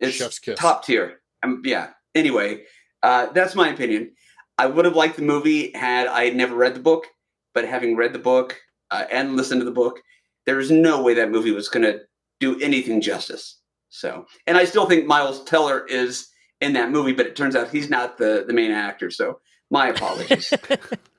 [0.00, 0.58] It's Chef's kiss.
[0.58, 1.20] top tier.
[1.42, 1.90] Um, yeah.
[2.14, 2.64] Anyway,
[3.02, 4.12] uh, that's my opinion.
[4.58, 7.06] I would have liked the movie had I had never read the book,
[7.54, 8.60] but having read the book
[8.90, 10.00] uh, and listened to the book,
[10.46, 12.00] there is no way that movie was going to
[12.40, 13.58] do anything justice.
[13.88, 16.28] So, and I still think Miles Teller is
[16.60, 19.10] in that movie, but it turns out he's not the the main actor.
[19.10, 20.52] So, my apologies.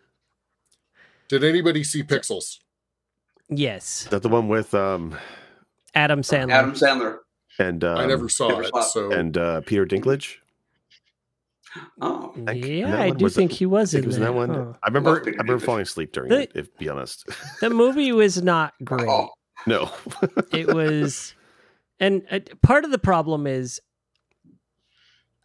[1.30, 2.59] Did anybody see Pixels?
[3.49, 4.03] yes.
[4.03, 5.17] Is that the one with um
[5.95, 6.51] Adam Sandler.
[6.51, 7.17] Adam Sandler.
[7.59, 8.69] and um, I never saw never it.
[8.69, 8.82] saw.
[8.82, 10.38] So and uh, Peter Dinklage?
[12.01, 14.49] Oh, think yeah, I one do was- think he was think in was that one.
[14.49, 14.74] huh.
[14.84, 15.19] I remember.
[15.21, 16.51] Peter I remember falling asleep during The- it.
[16.55, 17.28] If be honest,
[17.61, 19.07] The movie was not great.
[19.07, 19.30] Oh.
[19.65, 19.91] no.
[20.51, 21.34] it was
[21.99, 23.80] and uh, part of the problem is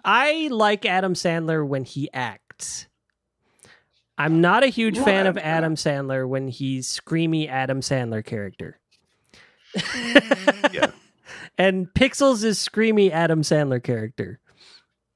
[0.05, 2.87] i like adam sandler when he acts
[4.19, 8.79] i'm not a huge fan of adam sandler when he's screamy adam sandler character
[10.73, 10.91] Yeah.
[11.59, 14.41] and pixels is screamy adam sandler character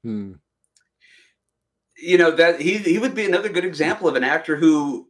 [0.03, 0.33] hmm.
[1.97, 5.07] you know that he he would be another good example of an actor who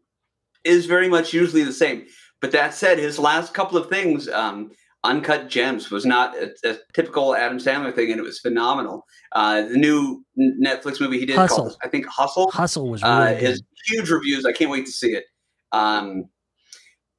[0.63, 2.05] is very much usually the same.
[2.41, 4.71] But that said, his last couple of things, um,
[5.03, 9.05] Uncut Gems, was not a, a typical Adam Sandler thing, and it was phenomenal.
[9.33, 11.57] Uh, the new Netflix movie he did Hustle.
[11.57, 13.59] called, I think, Hustle, hustle was really uh, good.
[13.85, 14.45] huge reviews.
[14.45, 15.25] I can't wait to see it.
[15.73, 16.25] Um,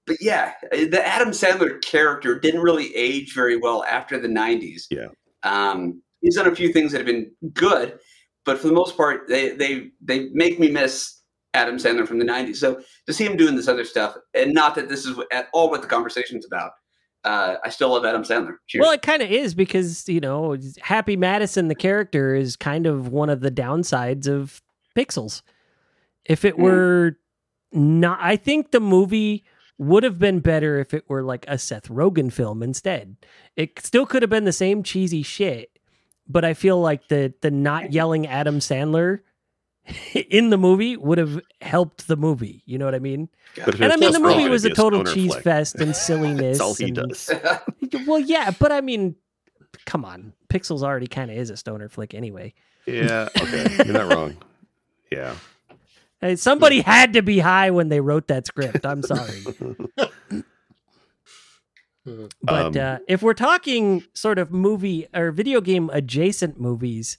[0.07, 4.83] but yeah, the Adam Sandler character didn't really age very well after the '90s.
[4.91, 5.09] Yeah.
[5.43, 7.99] um, he's done a few things that have been good,
[8.45, 11.21] but for the most part, they they they make me miss
[11.53, 12.57] Adam Sandler from the '90s.
[12.57, 15.71] So to see him doing this other stuff, and not that this is at all
[15.71, 16.73] what the conversation's about,
[17.25, 18.57] uh, I still love Adam Sandler.
[18.67, 18.83] Cheers.
[18.83, 23.09] Well, it kind of is because you know Happy Madison, the character, is kind of
[23.09, 24.61] one of the downsides of
[24.97, 25.43] Pixels.
[26.25, 26.63] If it Mm.
[26.63, 27.17] were
[27.73, 29.45] not, I think the movie
[29.79, 33.17] would have been better if it were like a Seth Rogen film instead.
[33.57, 35.71] It still could have been the same cheesy shit,
[36.29, 39.21] but I feel like the the not yelling Adam Sandler
[40.15, 42.63] in the movie would have helped the movie.
[42.67, 43.29] You know what I mean?
[43.65, 45.45] But And I mean, the movie was a total cheese flick.
[45.45, 46.59] fest and silliness.
[46.59, 47.31] That's all he and- does.
[48.07, 49.17] well, yeah, but I mean,
[49.85, 52.55] come on, Pixels already kind of is a stoner flick anyway.
[52.87, 54.37] Yeah, okay, you're not wrong.
[55.11, 55.35] Yeah,
[56.21, 58.85] Hey, somebody had to be high when they wrote that script.
[58.87, 59.41] I'm sorry,
[59.95, 60.11] but
[62.07, 67.17] Um, uh, if we're talking sort of movie or video game adjacent movies,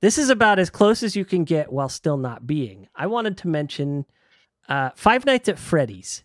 [0.00, 2.88] this is about as close as you can get while still not being.
[2.94, 4.06] I wanted to mention
[4.68, 6.24] uh, Five Nights at Freddy's.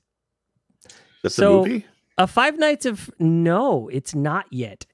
[1.23, 1.86] that's So- a movie.
[2.17, 4.86] A Five Nights of no, it's not yet.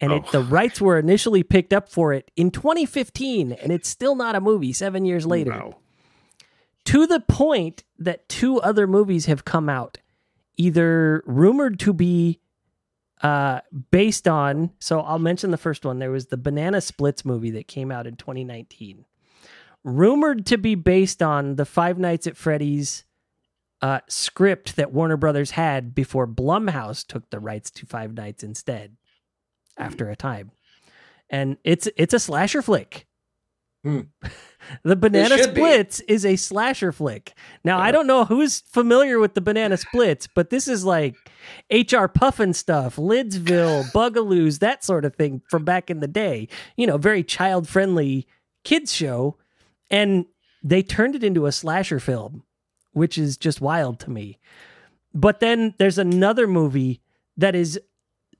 [0.00, 0.30] And it, Oh.
[0.30, 4.40] the rights were initially picked up for it in 2015, and it's still not a
[4.40, 5.50] movie seven years later.
[5.50, 5.78] Wow.
[6.84, 9.98] To the point that two other movies have come out,
[10.56, 12.38] either rumored to be
[13.22, 13.60] uh,
[13.90, 14.70] based on.
[14.78, 15.98] So I'll mention the first one.
[15.98, 19.04] There was the Banana Splits movie that came out in 2019,
[19.84, 23.04] rumored to be based on the Five Nights at Freddy's
[23.80, 28.96] uh, script that Warner Brothers had before Blumhouse took the rights to Five Nights instead.
[29.76, 30.50] After a time,
[31.30, 33.06] and it's it's a slasher flick.
[33.84, 34.00] Hmm.
[34.82, 35.60] the Banana should be.
[35.60, 37.34] Splits is a slasher flick.
[37.64, 41.14] Now I don't know who's familiar with the Banana Splits, but this is like
[41.70, 46.48] HR Pufnstuf, Lidsville, Bugaloos, that sort of thing from back in the day.
[46.76, 48.26] You know, very child friendly
[48.64, 49.36] kids show,
[49.90, 50.26] and
[50.62, 52.42] they turned it into a slasher film,
[52.92, 54.38] which is just wild to me.
[55.14, 57.00] But then there's another movie
[57.36, 57.80] that is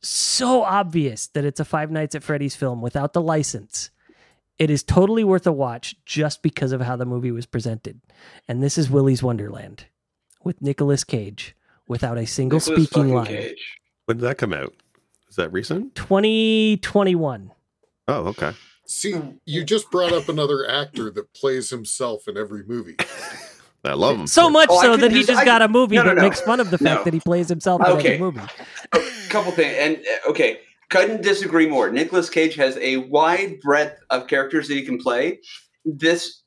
[0.01, 3.91] so obvious that it's a Five Nights at Freddy's film without the license.
[4.59, 8.00] It is totally worth a watch just because of how the movie was presented.
[8.48, 9.86] And this is Willy's Wonderland
[10.42, 11.54] with Nicolas Cage
[11.86, 13.26] without a single Nicolas speaking line.
[13.26, 13.78] Cage.
[14.06, 14.74] When did that come out?
[15.28, 15.94] Is that recent?
[15.94, 17.52] 2021.
[18.09, 18.52] Oh, okay.
[18.86, 22.96] See, you just brought up another actor that plays himself in every movie.
[23.84, 24.26] I love him.
[24.26, 26.09] So much Oh, so couldn't that he just- just I- got a movie no, no,
[26.11, 26.22] that no.
[26.22, 27.04] makes fun of the fact No.
[27.04, 28.14] that he plays himself in Okay.
[28.14, 28.40] every movie.
[28.92, 30.61] A couple things, and uh, okay,
[30.91, 31.91] couldn't disagree more.
[31.91, 35.41] Nicolas Cage has a wide breadth of characters that he can play.
[35.84, 36.43] This,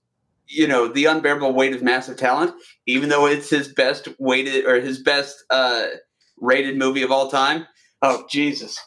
[0.48, 2.54] you know, the unbearable weight of massive talent.
[2.88, 5.88] Even though it's his best weighted or his best uh,
[6.38, 7.68] rated movie of all time.
[8.02, 8.78] Oh Jesus!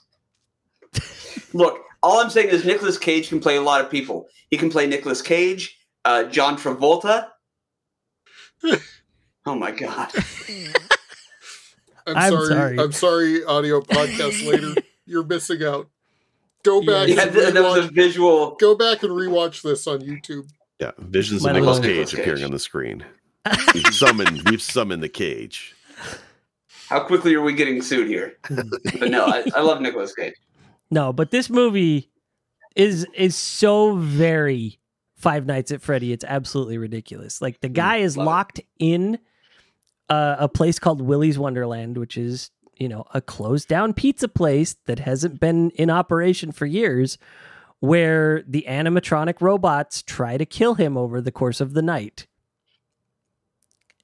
[1.55, 4.27] Look, all I'm saying is Nicolas Cage can play a lot of people.
[4.51, 7.29] He can play Nicolas Cage, uh, John Travolta.
[9.47, 10.11] oh my god!
[12.07, 12.79] I'm, I'm sorry, sorry.
[12.81, 14.75] I'm sorry, audio podcast later.
[15.07, 15.89] You're missing out.
[16.63, 18.57] Go back Yeah, and that, that was a rewatch, visual.
[18.59, 20.49] go back and rewatch this on YouTube.
[20.81, 21.85] Yeah, visions My of Nicolas love.
[21.87, 22.45] Cage appearing Cage.
[22.45, 23.05] on the screen.
[23.75, 25.75] We've summoned, we've summoned the cage.
[26.89, 28.39] How quickly are we getting sued here?
[28.49, 30.35] but no, I, I love Nicolas Cage.
[30.91, 32.09] No, but this movie
[32.75, 34.79] is is so very
[35.17, 36.13] Five Nights at Freddy.
[36.13, 37.43] It's absolutely ridiculous.
[37.43, 38.31] Like the guy is love it.
[38.31, 39.19] locked in
[40.09, 44.75] uh, a place called Willy's Wonderland, which is you know a closed down pizza place
[44.87, 47.19] that hasn't been in operation for years,
[47.81, 52.27] where the animatronic robots try to kill him over the course of the night.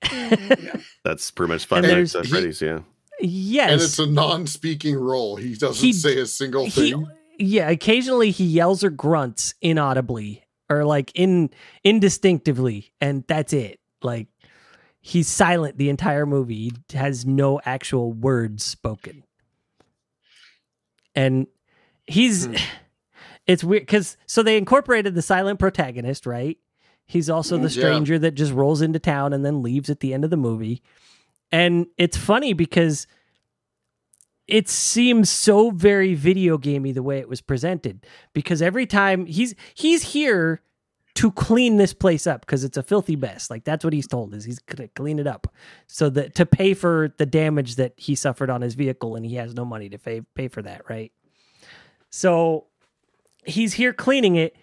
[0.05, 0.79] Mm-hmm.
[1.05, 2.63] That's pretty much Five And Nights there's- at Freddy's.
[2.63, 2.81] Yeah,
[3.21, 5.37] yes, And it's a non-speaking role.
[5.37, 7.07] He doesn't He- say a single he thing.
[7.39, 11.51] yeah occasionally he yells or grunts inaudibly or like in
[11.85, 14.29] indistinctively and that's it like
[15.01, 16.55] he's silent the entire movie
[16.89, 19.23] he has no actual words spoken
[21.15, 21.47] and
[22.07, 22.55] he's Hmm.
[23.47, 26.59] it's weird because so they incorporated the silent protagonist right
[27.07, 27.69] he's also the Yeah.
[27.69, 30.83] stranger that just rolls into town and then leaves at the end of the movie
[31.51, 33.07] and it's funny because
[34.47, 39.55] it seems so very video gamey the way it was presented because every time he's
[39.75, 40.61] he's here
[41.15, 43.51] to clean this place up because it's a filthy mess.
[43.51, 45.53] Like that's what he's told is he's gonna clean it up
[45.87, 49.35] so that to pay for the damage that he suffered on his vehicle and he
[49.37, 51.13] has no money to pay, pay for that right?
[52.11, 52.67] So
[53.45, 54.57] he's here cleaning it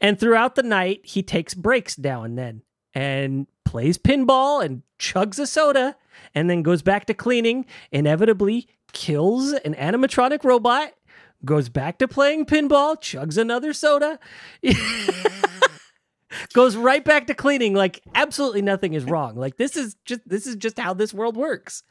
[0.00, 2.62] and throughout the night he takes breaks now and then
[2.94, 5.96] and plays pinball and chugs a soda
[6.34, 10.92] and then goes back to cleaning inevitably kills an animatronic robot
[11.44, 14.18] goes back to playing pinball chugs another soda
[16.52, 19.36] goes right back to cleaning like absolutely nothing is wrong.
[19.36, 21.82] Like this is just this is just how this world works.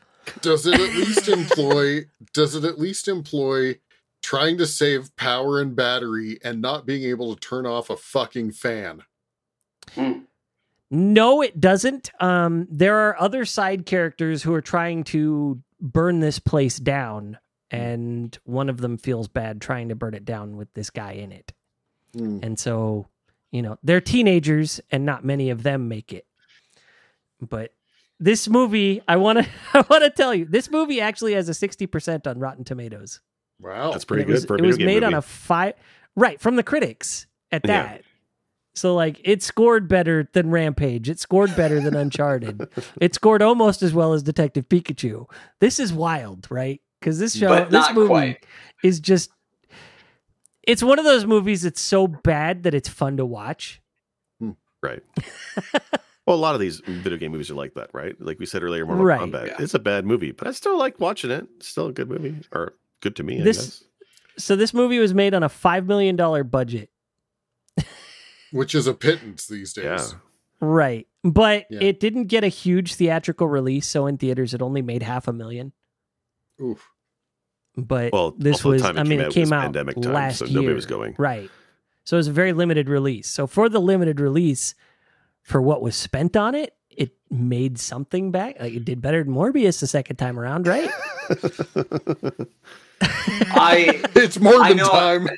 [0.42, 3.80] Does it at least employ does it at least employ
[4.22, 8.52] trying to save power and battery and not being able to turn off a fucking
[8.52, 9.04] fan?
[10.94, 12.12] No, it doesn't.
[12.20, 17.38] Um, there are other side characters who are trying to burn this place down,
[17.72, 21.32] and one of them feels bad trying to burn it down with this guy in
[21.32, 21.54] it.
[22.14, 22.40] Hmm.
[22.44, 23.08] And so,
[23.52, 26.26] you know, they're teenagers and not many of them make it.
[27.40, 27.74] But
[28.20, 31.54] this movie, I want to I want to tell you, this movie actually has a
[31.54, 33.20] 60% on Rotten Tomatoes.
[33.60, 33.92] Wow.
[33.92, 35.74] That's pretty good it was, for a it was game made on a five
[36.16, 37.84] right from the critics at Yeah.
[37.84, 38.02] that.
[38.74, 41.10] So like it scored better than Rampage.
[41.10, 42.68] It scored better than Uncharted.
[43.02, 45.30] it scored almost as well as Detective Pikachu.
[45.60, 46.80] This is wild, right?
[47.00, 48.46] Because this show, this movie quite.
[48.84, 49.32] is just.
[50.64, 53.82] It's one of those movies that's so bad that it's fun to watch.
[54.40, 54.52] Hmm.
[54.84, 55.02] Right.
[56.28, 58.16] well, a lot of these video game movies are like that, right?
[58.20, 59.20] Like we said earlier, Mortal Right.
[59.22, 59.48] Kombat.
[59.48, 59.56] Yeah.
[59.60, 61.48] It's a bad movie, but I still like watching it.
[61.58, 63.42] It's still a good movie, or good to me.
[63.42, 63.84] I This- guess.
[64.38, 66.90] So this movie was made on a five million dollar budget,
[68.52, 69.84] Which is a pittance these days.
[69.84, 70.08] Yeah.
[70.62, 71.08] right?
[71.24, 71.80] But Yeah.
[71.82, 75.34] it didn't get a huge theatrical release, so in theaters it only made half a
[75.34, 75.74] million.
[76.62, 76.90] Oof.
[77.78, 80.46] But Well, this was, I mean, out it was came out pandemic time, last so
[80.46, 80.56] year.
[80.56, 81.16] nobody was going.
[81.18, 81.50] Right.
[82.04, 83.30] So it was a very limited release.
[83.30, 84.76] So for the limited release,
[85.44, 88.60] for what was spent on it, it made something back.
[88.60, 90.90] Like it did better than Morbius the second time around, right?
[93.02, 95.30] I It's more I than know- time.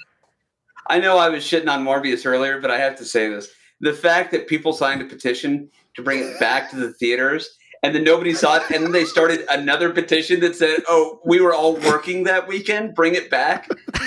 [0.87, 3.93] I know I was shitting on Morbius earlier, but I have to say this: the
[3.93, 8.03] fact that people signed a petition to bring it back to the theaters, and then
[8.05, 11.75] nobody saw it, and then they started another petition that said, "Oh, we were all
[11.75, 13.69] working that weekend, bring it back."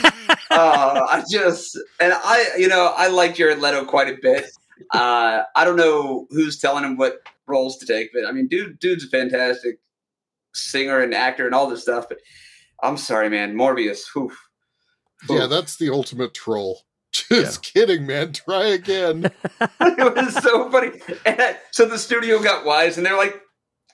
[0.50, 4.46] uh, I just and I, you know, I like Jared Leto quite a bit.
[4.92, 8.78] Uh, I don't know who's telling him what roles to take, but I mean, dude,
[8.80, 9.78] dude's a fantastic
[10.54, 12.08] singer and actor and all this stuff.
[12.08, 12.18] But
[12.82, 14.02] I'm sorry, man, Morbius.
[14.14, 14.32] Whew.
[15.28, 16.80] Yeah, that's the ultimate troll.
[17.12, 18.32] Just kidding, man.
[18.32, 19.30] Try again.
[19.80, 20.92] it was so funny.
[21.24, 23.40] And I- so the studio got wise, and they're like,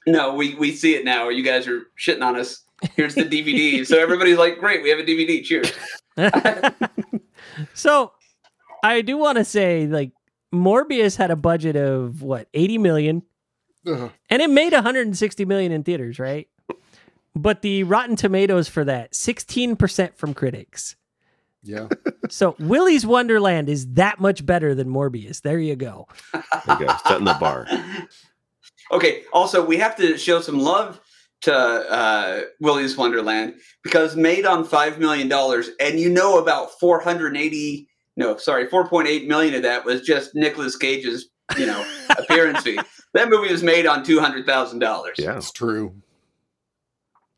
[0.07, 1.28] "No, we we see it now.
[1.28, 2.62] You guys are shitting on us.
[2.96, 5.42] Here's the DVD." so everybody's like, "Great, we have a DVD.
[5.44, 5.72] Cheers."
[7.74, 8.12] so
[8.82, 10.12] I do want to say, like,
[10.55, 13.22] Morbius had a budget of what, 80 million?
[13.86, 14.11] Ugh.
[14.30, 16.48] And it made 160 million in theaters, right?
[17.34, 20.96] But the Rotten Tomatoes for that, 16% from critics.
[21.62, 21.88] yeah.
[22.30, 25.42] So Willy's Wonderland is that much better than Morbius.
[25.42, 26.07] There you go.
[26.32, 27.66] There you go, setting the bar.
[28.93, 29.22] Okay.
[29.32, 31.01] Also, we have to show some love
[31.43, 37.01] to uh, Willy's Wonderland because made on five million dollars, and you know about four
[37.01, 37.88] hundred eighty.
[38.16, 41.28] No, sorry, four point eight million of that was just Nicolas Cage's,
[41.59, 41.84] you know,
[42.18, 42.78] appearance fee.
[43.14, 45.16] That movie was made on two hundred thousand dollars.
[45.18, 45.36] Yeah.
[45.36, 45.95] It's true.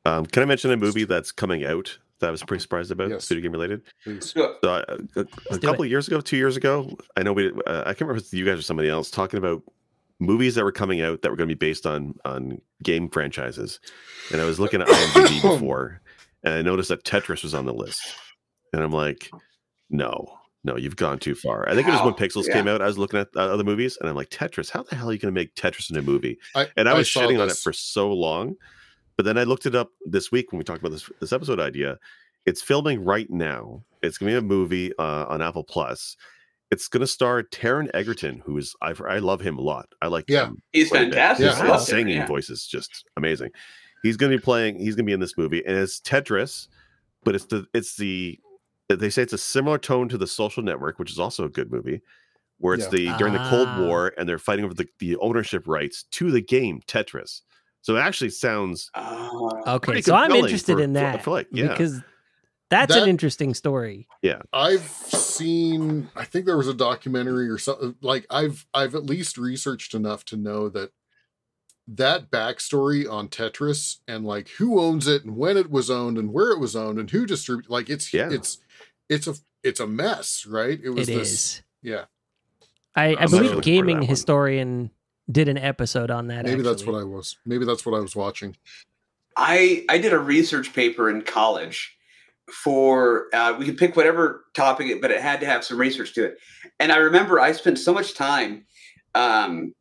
[0.05, 3.09] Um, can I mention a movie that's coming out that I was pretty surprised about,
[3.11, 3.27] Yes.
[3.29, 3.83] video game related?
[4.03, 4.33] Please.
[4.33, 4.85] So, uh,
[5.17, 8.03] a, a couple of years ago, two years ago, I know we, uh, I can't
[8.03, 9.63] remember if you guys or somebody else talking about
[10.21, 13.81] movies that were coming out that were going to be based on on game franchises.
[14.33, 16.01] And I was looking at IMDb before,
[16.43, 18.03] and I noticed that Tetris was on the list,
[18.73, 19.31] and I'm like,
[19.91, 20.39] no.
[20.67, 21.69] No, you've gone too far.
[21.69, 22.55] I think it was when Pixels Yeah.
[22.55, 22.81] came out.
[22.81, 24.71] I was looking at uh, other movies, and I'm like, Tetris.
[24.71, 26.39] How the hell are you going to make Tetris in a movie?
[26.55, 28.57] I, and I was shitting on it for so long.
[29.19, 31.61] But then I looked it up this week when we talked about this this episode
[31.61, 31.99] idea.
[32.47, 33.85] It's filming right now.
[34.03, 36.17] It's going to be a movie uh, on Apple Plus.
[36.71, 39.87] It's going to star Taron Egerton, who is I I love him a lot.
[40.03, 40.47] I like Yeah.
[40.47, 40.63] him.
[40.73, 41.15] He's quite a bit.
[41.15, 41.47] fantastic.
[41.47, 42.27] His, I his loved it, singing yeah.
[42.27, 43.51] voice is just amazing.
[44.03, 44.79] He's going to be playing.
[44.79, 46.69] He's going to be in this movie, and it's Tetris,
[47.23, 48.39] but it's the it's the
[48.89, 51.71] they say it's a similar tone to the Social Network, which is also a good
[51.73, 52.03] movie,
[52.59, 53.81] where it's the during the Cold Ah.
[53.81, 57.41] War and they're fighting over the, the ownership rights to the game Tetris.
[57.83, 59.51] So it actually sounds Oh.
[59.67, 61.69] Okay, so I'm interested for- in for- that for like- yeah.
[61.69, 62.01] because
[62.81, 64.07] that's That- an interesting story.
[64.23, 64.43] Yeah.
[64.53, 69.39] I've seen I think there was a documentary or something like I've I've at least
[69.39, 70.93] researched enough to know that
[71.87, 76.33] that backstory on Tetris and like who owns it and when it was owned and
[76.33, 78.31] where it was owned and who distributed like it's Yeah.
[78.31, 78.59] it's
[79.09, 80.79] it's a it's a mess, right?
[80.83, 81.63] It was It this is.
[81.83, 82.05] yeah.
[82.97, 84.09] I, I believe actually looking forward to Gaming that one.
[84.09, 84.91] Historian
[85.31, 86.45] did an episode on that.
[86.45, 87.37] Maybe that's what I was.
[87.45, 88.57] Maybe that's what I was watching.
[89.37, 91.97] I I did a research paper in college
[92.53, 96.25] for uh, we could pick whatever topic, but it had to have some research to
[96.25, 96.39] it.
[96.79, 98.67] And I remember I spent so much time
[99.15, 99.73] um,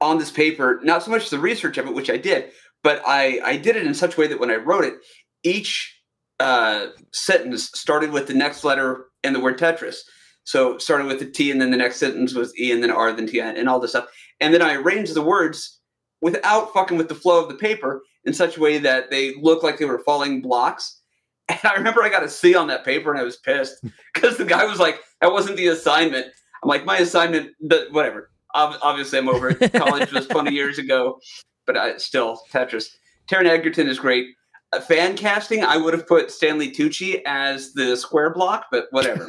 [0.00, 2.50] on this paper, not so much the research of it, which I did,
[2.82, 4.94] but I I did it in such a way that when I wrote it,
[5.42, 5.94] each
[6.40, 9.98] uh, sentence started with the next letter in the word Tetris.
[10.44, 13.12] So started with the T, and then the next sentence was E, and then R,
[13.12, 14.08] then T, and all this stuff.
[14.40, 15.78] And then I arranged the words
[16.22, 19.64] without fucking with the flow of the paper in such a way that they looked
[19.64, 20.94] like they were falling blocks.
[21.50, 23.82] And I remember I got a C on that paper, and I was pissed
[24.14, 26.26] because the guy was like, "That wasn't the assignment."
[26.62, 29.72] I'm like, "My assignment, the, whatever." Obviously, I'm over it.
[29.72, 31.18] College was 20 years ago,
[31.64, 32.90] but I, still Tetris.
[33.30, 34.26] Taron Egerton is great.
[34.74, 39.26] Uh, fan casting, I would have put Stanley Tucci as the square block, but whatever.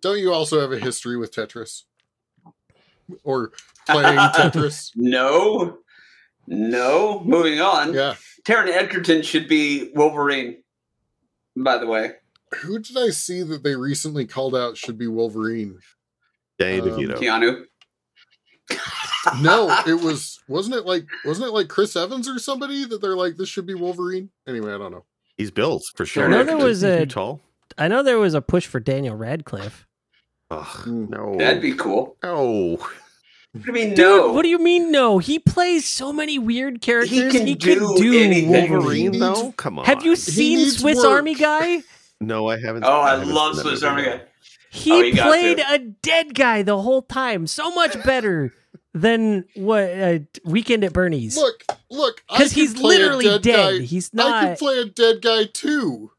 [0.00, 1.82] Don't you also have a history with Tetris?
[3.24, 3.52] Or
[3.86, 4.92] playing Tetris?
[4.96, 5.80] no,
[6.46, 7.22] no.
[7.24, 7.92] Moving on.
[7.94, 8.14] Yeah.
[8.44, 10.62] Taron Egerton should be Wolverine.
[11.56, 12.12] By the way,
[12.62, 15.78] Who did I see that they recently called out should be Wolverine?
[16.58, 17.18] Danny Um, DeVito.
[17.18, 17.64] Keanu.
[19.42, 23.16] No, it was wasn't it like wasn't it like Chris Evans or somebody that they're
[23.16, 24.30] like this should be Wolverine?
[24.46, 25.04] Anyway, I don't know.
[25.36, 26.26] He's built for sure.
[26.26, 27.40] I know there was He's a- tall.
[27.76, 29.84] I know there was a push for Daniel Radcliffe.
[30.52, 31.10] Ugh, Mm.
[31.10, 31.34] no.
[31.38, 32.16] That'd be cool.
[32.22, 32.78] no.
[33.56, 34.32] What do you mean, Dude, no?
[34.32, 35.18] what do you mean no?
[35.18, 37.10] He plays so many weird characters.
[37.32, 38.50] He can do anything.
[38.70, 39.52] Wolverine He though?
[39.52, 39.84] Come on.
[39.86, 41.06] Have you seen Swiss work.
[41.06, 41.82] Army Guy?
[42.20, 42.84] No, I haven't.
[42.84, 44.04] oh, I, haven't love Swiss Army.
[44.04, 44.20] Guy.
[44.70, 47.46] He Oh, you played a dead guy the whole time.
[47.46, 48.52] So much better
[48.94, 51.36] than what uh, Weekend at Bernie's.
[51.36, 53.42] Look, look, Because he's play a literally dead.
[53.42, 53.78] dead.
[53.80, 53.84] Guy.
[53.84, 56.10] He's I can play a dead guy too.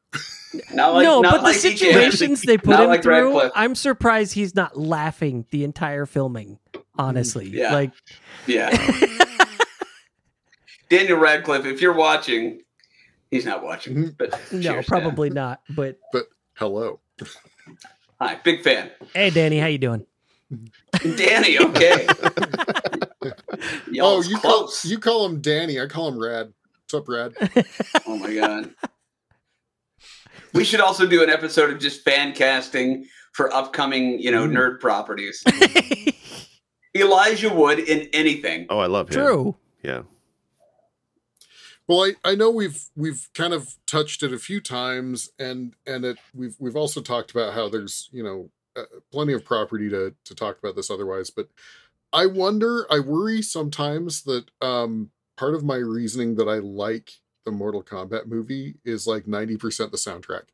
[0.74, 3.26] Not like, no, not but like the DK situations they put Not him like through,
[3.34, 3.52] Radcliffe.
[3.56, 6.58] I'm surprised he's not laughing the entire filming.
[6.98, 7.74] Honestly, Yeah.
[7.74, 7.92] like
[8.46, 8.70] Yeah.
[10.90, 12.62] Daniel Radcliffe, if you're watching,
[13.32, 13.96] he's not watching.
[13.96, 14.18] Mhm.
[14.18, 15.62] But no, cheers, probably not.
[15.70, 17.00] But But Hello.
[18.22, 18.90] Hi, big fan.
[19.14, 20.06] hey, Danny, how you doing?
[21.18, 22.08] Danny, okay.
[23.92, 24.86] Y'all oh, was you call close.
[24.86, 25.80] you call him Danny.
[25.80, 26.54] I call him Rad.
[26.90, 27.34] What's up, Rad?
[28.08, 28.72] Oh my god.
[30.54, 34.54] We should also do an episode of just fan casting for upcoming, you know, Mm.
[34.54, 35.44] nerd properties.
[37.02, 38.68] Elijah Wood in anything.
[38.70, 39.16] Oh, I love him.
[39.16, 39.56] True.
[39.84, 40.04] Yeah.
[41.88, 46.04] Well, I, I know we've we've kind of touched it a few times, and and
[46.04, 50.14] it we've we've also talked about how there's you know uh, plenty of property to
[50.26, 51.50] to talk about this otherwise, but
[52.14, 57.12] I wonder, I worry sometimes that um part of my reasoning that I like
[57.46, 60.48] the Mortal Kombat movie is like ninety percent the soundtrack.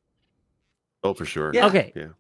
[1.04, 1.50] Oh, for sure.
[1.50, 2.04] Okay, yeah.
[2.04, 2.12] Okay.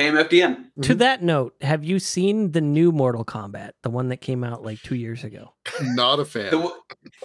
[0.00, 0.64] KMFDM.
[0.82, 0.98] To Mhm.
[0.98, 4.80] that note, have you seen the new Mortal Kombat, the one that came out like
[4.82, 5.52] two years ago?
[5.82, 6.50] Not a fan.
[6.50, 6.72] The,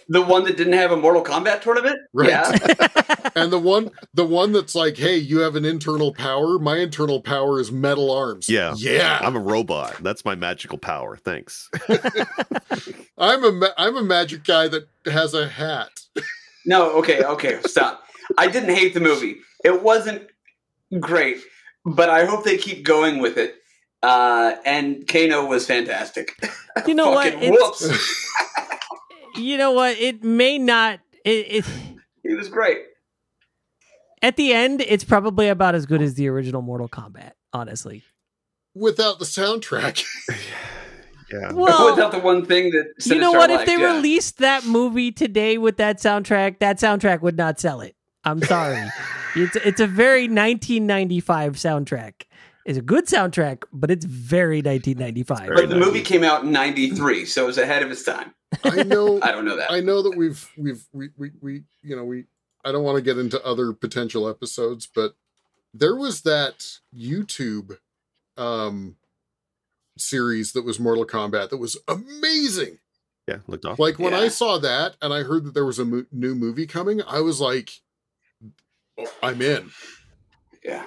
[0.09, 1.97] the one that didn't have a Mortal Kombat tournament?
[2.13, 2.29] Right.
[2.29, 2.51] Yeah.
[3.35, 6.59] and the one the one that's like, hey, you have an internal power.
[6.59, 8.49] My internal power is metal arms.
[8.49, 8.73] Yeah.
[8.77, 9.19] yeah.
[9.21, 9.95] I'm a robot.
[10.03, 11.15] That's my magical power.
[11.17, 11.69] Thanks.
[13.17, 15.89] I'm a ma- I'm a magic guy that has a hat.
[16.65, 18.03] No, okay, okay, stop.
[18.37, 19.37] I didn't hate the movie.
[19.63, 20.23] It wasn't
[20.99, 21.37] great,
[21.85, 23.55] but I hope they keep going with it.
[24.03, 26.33] Uh, and Kano was fantastic.
[26.85, 27.33] You know what?
[27.39, 28.31] Whoops.
[29.37, 29.97] You know what?
[29.97, 31.01] It may not.
[31.25, 31.65] It, it
[32.23, 32.79] He was great.
[34.21, 37.31] at the end, it's probably about as good as the original Mortal Kombat.
[37.51, 38.03] Honestly.
[38.73, 40.05] Without the soundtrack.
[41.33, 41.53] Yeah.
[41.53, 43.49] Well, Without the one thing that you know Sinistar what?
[43.49, 43.95] If they yeah.
[43.95, 47.94] released that movie today with that soundtrack, that soundtrack would not sell it.
[48.25, 48.83] I'm sorry.
[49.35, 52.23] it's it's a very 1995 soundtrack.
[52.65, 55.47] It's a good soundtrack, but it's very 1995.
[55.47, 58.33] Very But the movie came out in '93, so it was ahead of its time.
[58.63, 59.71] I know I don't know that.
[59.71, 62.25] I know that we've we've we we, we you know we
[62.63, 65.13] I don't want to get into other potential episodes, but
[65.73, 66.65] there was that
[66.95, 67.77] YouTube
[68.37, 68.95] um
[69.97, 72.79] series that was Mortal Kombat that was amazing.
[73.27, 73.37] Yeah.
[73.47, 73.79] Looked off.
[73.79, 76.67] Like when I saw that and I heard that there was a mo- new movie
[76.67, 77.81] coming, I was like
[79.21, 79.71] I'm in.
[80.63, 80.85] Yeah.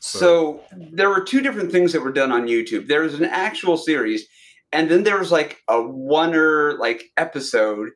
[0.00, 2.88] So there were two different things that were done on YouTube.
[2.88, 4.26] There was an actual series,
[4.72, 7.90] and then there was like a oneer like episode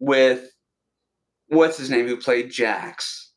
[0.00, 0.48] with
[1.48, 3.32] what's his name who played Jax.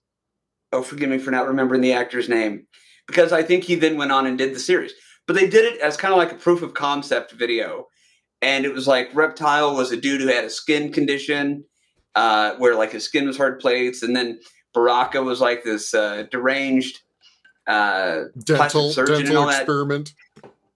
[0.71, 2.65] Oh, forgive me for not remembering the actor's name,
[3.07, 4.93] because I think he then went on and did the series.
[5.27, 7.85] But they did it as kind of like a proof of concept video,
[8.41, 11.65] and it was like Reptile was a dude who had a skin condition,
[12.15, 14.39] uh, where like his skin was hard plates, and then
[14.73, 17.01] Baraka was like this uh, deranged
[17.67, 19.61] uh, Dental surgeon and dental all that.
[19.61, 20.13] experiment.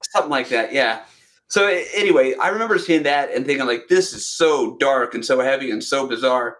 [0.02, 0.74] something like that.
[0.74, 1.04] Yeah.
[1.48, 5.40] So anyway, I remember seeing that and thinking like, this is so dark and so
[5.42, 6.58] heavy and so bizarre.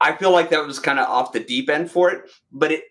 [0.00, 2.84] I feel like that was kind of off the deep end for it, but it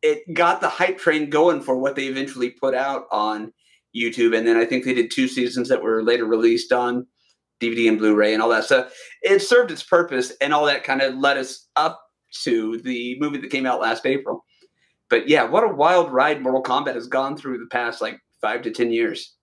[0.00, 3.52] it got the hype train going for what they eventually put out on
[3.96, 7.06] YouTube, and then I think they did two seasons that were later released on
[7.60, 8.64] DVD and Blu-ray and all that.
[8.64, 8.88] So
[9.22, 12.03] it served its purpose, and all that kind of led us up
[12.42, 14.44] to the movie that came out last April.
[15.10, 18.62] But yeah, what a wild ride Mortal Kombat has gone through the past like five
[18.62, 19.34] to ten years.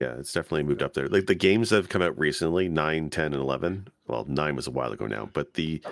[0.00, 1.08] Yeah, it's definitely moved up there.
[1.08, 3.88] Like the games that have come out recently, 9, 10, and 11.
[4.06, 5.82] Well, 9 was a while ago now, but the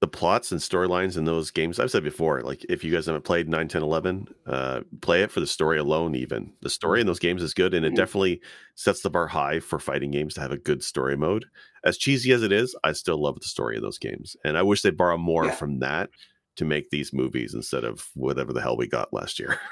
[0.00, 3.24] the plots and storylines in those games, I've said before, like if you guys haven't
[3.24, 6.52] played 9, 10, 11, uh, play it for the story alone, even.
[6.60, 7.96] The story in those games is good, and it Mhm.
[7.96, 8.42] definitely
[8.74, 11.46] sets the bar high for fighting games to have a good story mode.
[11.86, 14.36] As cheesy as it is, I still love the story of those games.
[14.44, 15.52] And I wish they'd borrow more Yeah.
[15.52, 16.10] from that
[16.56, 19.58] to make these movies instead of whatever the hell we got last year.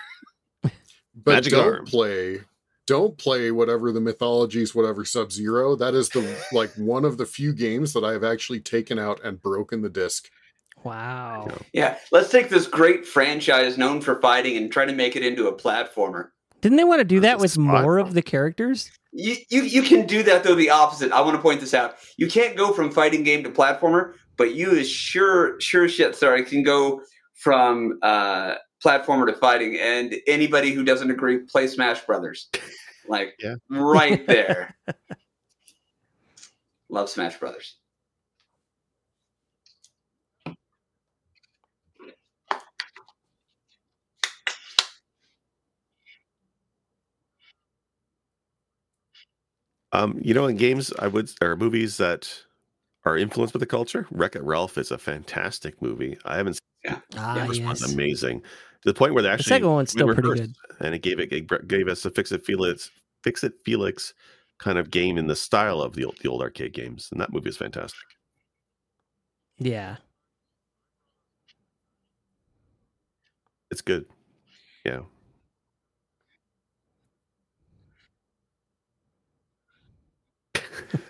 [1.17, 1.91] But Magic don't arms.
[1.91, 2.41] play
[2.87, 7.25] don't play whatever the mythologies whatever sub zero that is the like one of the
[7.25, 10.29] few games that i have actually taken out and broken the disc
[10.83, 11.49] Wow.
[11.73, 15.47] Yeah, let's take this great franchise known for fighting and try to make it into
[15.49, 16.29] a platformer.
[16.61, 18.91] Didn't they want to do that with more of the characters?
[19.17, 21.13] You, you you can do that though the opposite.
[21.13, 21.95] I want to point this out.
[22.17, 26.45] You can't go from fighting game to platformer, but you is sure sure shit sorry
[26.45, 27.01] can go
[27.35, 28.55] from uh
[28.85, 32.51] platformer to fighting and anybody who doesn't agree play Smash Brothers.
[33.09, 33.55] Like Yeah.
[33.71, 34.77] right there.
[36.89, 37.77] Love Smash Brothers.
[49.95, 52.29] Um, you know, in games, I would or movies that
[53.05, 54.07] are influenced by the culture.
[54.11, 56.19] Wreck It Ralph is a fantastic movie.
[56.25, 57.45] I haven't seen Ah, it.
[57.45, 57.93] It was yes.
[57.93, 58.47] amazing to
[58.85, 61.21] the point where they actually The second one's still we pretty reversed, and it gave
[61.21, 62.91] it, it gave us a fix it Felix
[63.23, 64.15] fix it Felix
[64.59, 67.33] kind of game in the style of the old, the old arcade games, and that
[67.33, 68.01] movie is fantastic.
[69.59, 69.97] Yeah.
[73.71, 74.07] It's good.
[74.85, 75.01] Yeah.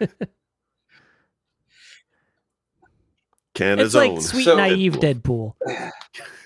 [3.55, 4.21] Canada's it's like own.
[4.21, 5.55] sweet So- naive Deadpool.
[5.67, 5.91] Deadpool.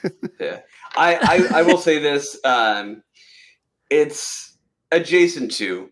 [0.40, 0.60] yeah.
[0.96, 1.14] I,
[1.52, 2.38] I I will say this.
[2.44, 3.02] Um,
[3.90, 4.56] it's
[4.90, 5.88] adjacent to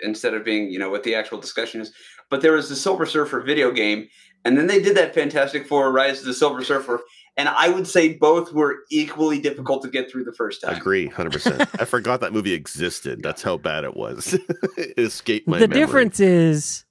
[0.00, 1.92] instead of being you know what the actual discussion is.
[2.30, 4.08] But there was the Silver Surfer video game,
[4.44, 7.00] and then they did that Fantastic Four: Rise of the Silver Surfer,
[7.36, 10.74] and I would say both were equally difficult to get through the first time.
[10.74, 11.68] I Agree, hundred percent.
[11.80, 13.22] I forgot that movie existed.
[13.22, 14.34] That's how bad it was.
[14.76, 15.86] it escaped my the memory.
[15.86, 16.84] difference is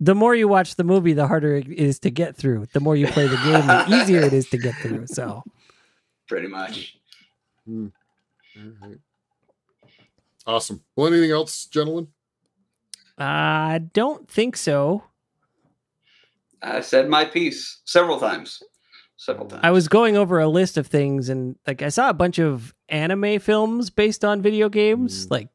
[0.00, 2.66] the more you watch the movie, the harder it is to get through.
[2.72, 5.06] The more you play the game, the easier it is to get through.
[5.08, 5.42] So
[6.28, 6.96] Pretty much.
[7.68, 7.90] All
[8.82, 8.96] right.
[10.46, 12.08] awesome well anything else gentlemen
[13.18, 15.02] I don't think so.
[16.62, 18.62] I said my piece several times.
[19.16, 19.60] Several times.
[19.64, 22.72] I was going over a list of things and like I saw a bunch of
[22.88, 25.30] anime films based on video games, Mm.
[25.32, 25.48] like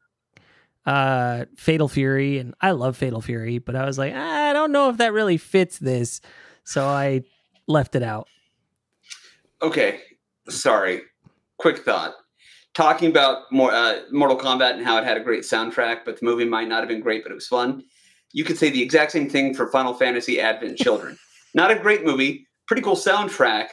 [0.86, 4.72] uh Fatal Fury and I love Fatal Fury, but I was like, "Ah, I don't
[4.72, 6.20] know if that really fits this.
[6.66, 7.24] So I
[7.68, 8.28] left it out.
[9.62, 10.00] Okay,
[10.50, 11.02] sorry.
[11.58, 12.14] Quick thought.
[12.74, 16.26] Talking about more uh, Mortal Kombat and how it had a great soundtrack, but the
[16.26, 17.84] movie might not have been great, but it was fun.
[18.34, 21.18] You could say the exact same thing for Final Fantasy Advent Children.
[21.54, 23.68] not a great movie, pretty cool soundtrack,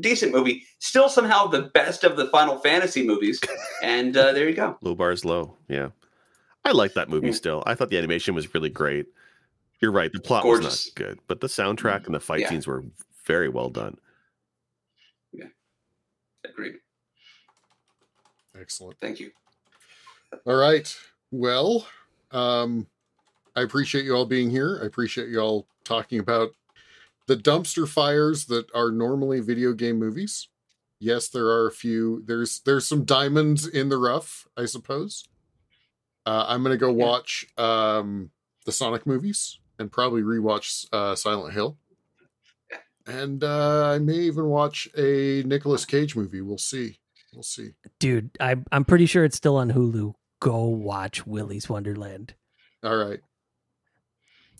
[0.00, 3.40] decent movie, still somehow the best of the Final Fantasy movies.
[3.82, 4.76] And uh, there you go.
[4.82, 5.56] Low bar is low.
[5.68, 5.88] Yeah.
[6.64, 7.62] I like that movie still.
[7.66, 9.06] I thought the animation was really great.
[9.80, 10.12] You're right.
[10.12, 10.64] The plot Gorgeous.
[10.66, 12.50] was not good, but the soundtrack and the fight Yeah.
[12.50, 12.84] scenes were
[13.24, 13.96] very well done.
[15.32, 15.46] Yeah.
[16.44, 16.74] Agreed.
[18.58, 19.30] excellent Thank you.
[20.46, 20.94] all right
[21.30, 21.86] well
[22.32, 22.86] um
[23.56, 26.50] i appreciate you all being here i appreciate you all talking about
[27.26, 30.48] the dumpster fires that are normally video game movies
[30.98, 35.24] yes there are a few there's there's some diamonds in the rough i suppose
[36.30, 38.30] uh, i'm gonna go watch um
[38.66, 41.76] the sonic movies and probably rewatch uh silent hill
[43.06, 46.98] and uh i may even watch a Nicolas cage movie we'll see
[47.32, 47.70] we'll see
[48.00, 50.14] Dude, I I'm pretty sure it's still on Hulu.
[50.40, 52.34] Go watch Willy's Wonderland.
[52.82, 53.20] All right.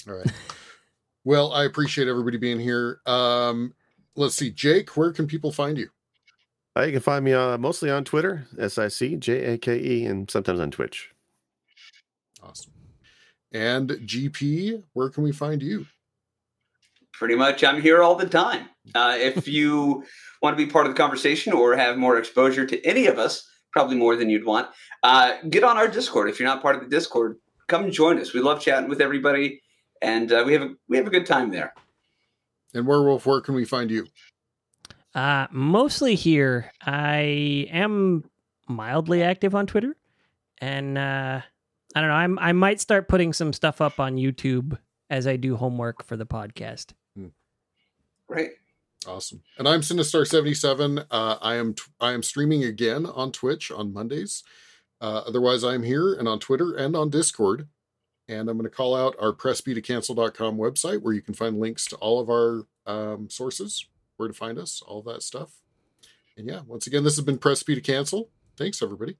[0.07, 0.31] All right.
[1.25, 3.01] well, I appreciate everybody being here.
[3.07, 3.75] Um,
[4.15, 5.89] let's see, Jake, where can people find you?
[6.77, 9.79] Uh, you can find me uh, mostly on Twitter, S I C J A K
[9.79, 11.11] E, and sometimes on Twitch.
[13.53, 13.63] Awesome.
[13.63, 15.87] And GP, where can we find you?
[17.13, 18.69] Pretty much, I'm here all the time.
[18.95, 20.05] Uh, if you
[20.43, 23.47] want to be part of the conversation or have more exposure to any of us,
[23.73, 24.69] probably more than you'd want,
[25.03, 26.29] uh, get on our Discord.
[26.29, 27.37] If you're not part of the Discord,
[27.69, 28.33] come join us.
[28.33, 29.63] We love chatting with everybody,
[30.03, 31.75] and uh, we have a we have a good time there.
[32.75, 34.07] And Werewolf, where can we find you?
[35.15, 36.73] Uh, mostly here.
[36.81, 38.25] I am
[38.69, 39.97] mildly active on Twitter,
[40.59, 41.41] and uh,
[41.95, 42.15] I don't know.
[42.17, 46.17] I'm I might start putting some stuff up on YouTube as I do homework for
[46.17, 46.93] the podcast.
[48.31, 48.51] Right.
[49.09, 49.43] Awesome.
[49.59, 51.07] And I'm Sinistar77.
[51.11, 54.45] Uh, I am t- I am streaming again on Twitch on Mondays.
[55.01, 57.67] Uh, otherwise, I'm here and on Twitter and on Discord.
[58.29, 61.97] And I'm going to call out our pressbtocancel.com website where you can find links to
[61.97, 63.87] all of our um, sources,
[64.17, 65.55] where to find us, all that stuff.
[66.37, 68.31] And yeah, once again, this has been Press B to Cancel.
[68.57, 69.17] Thanks, everybody.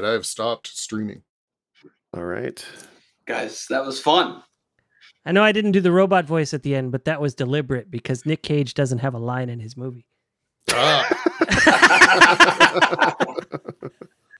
[0.00, 1.22] Right, I have stopped streaming.
[2.14, 2.64] All right.
[3.26, 4.42] Guys, that was fun.
[5.24, 7.90] I know I didn't do the robot voice at the end, but that was deliberate
[7.90, 10.06] because Nick Cage doesn't have a line in his movie.
[10.72, 11.06] Ah.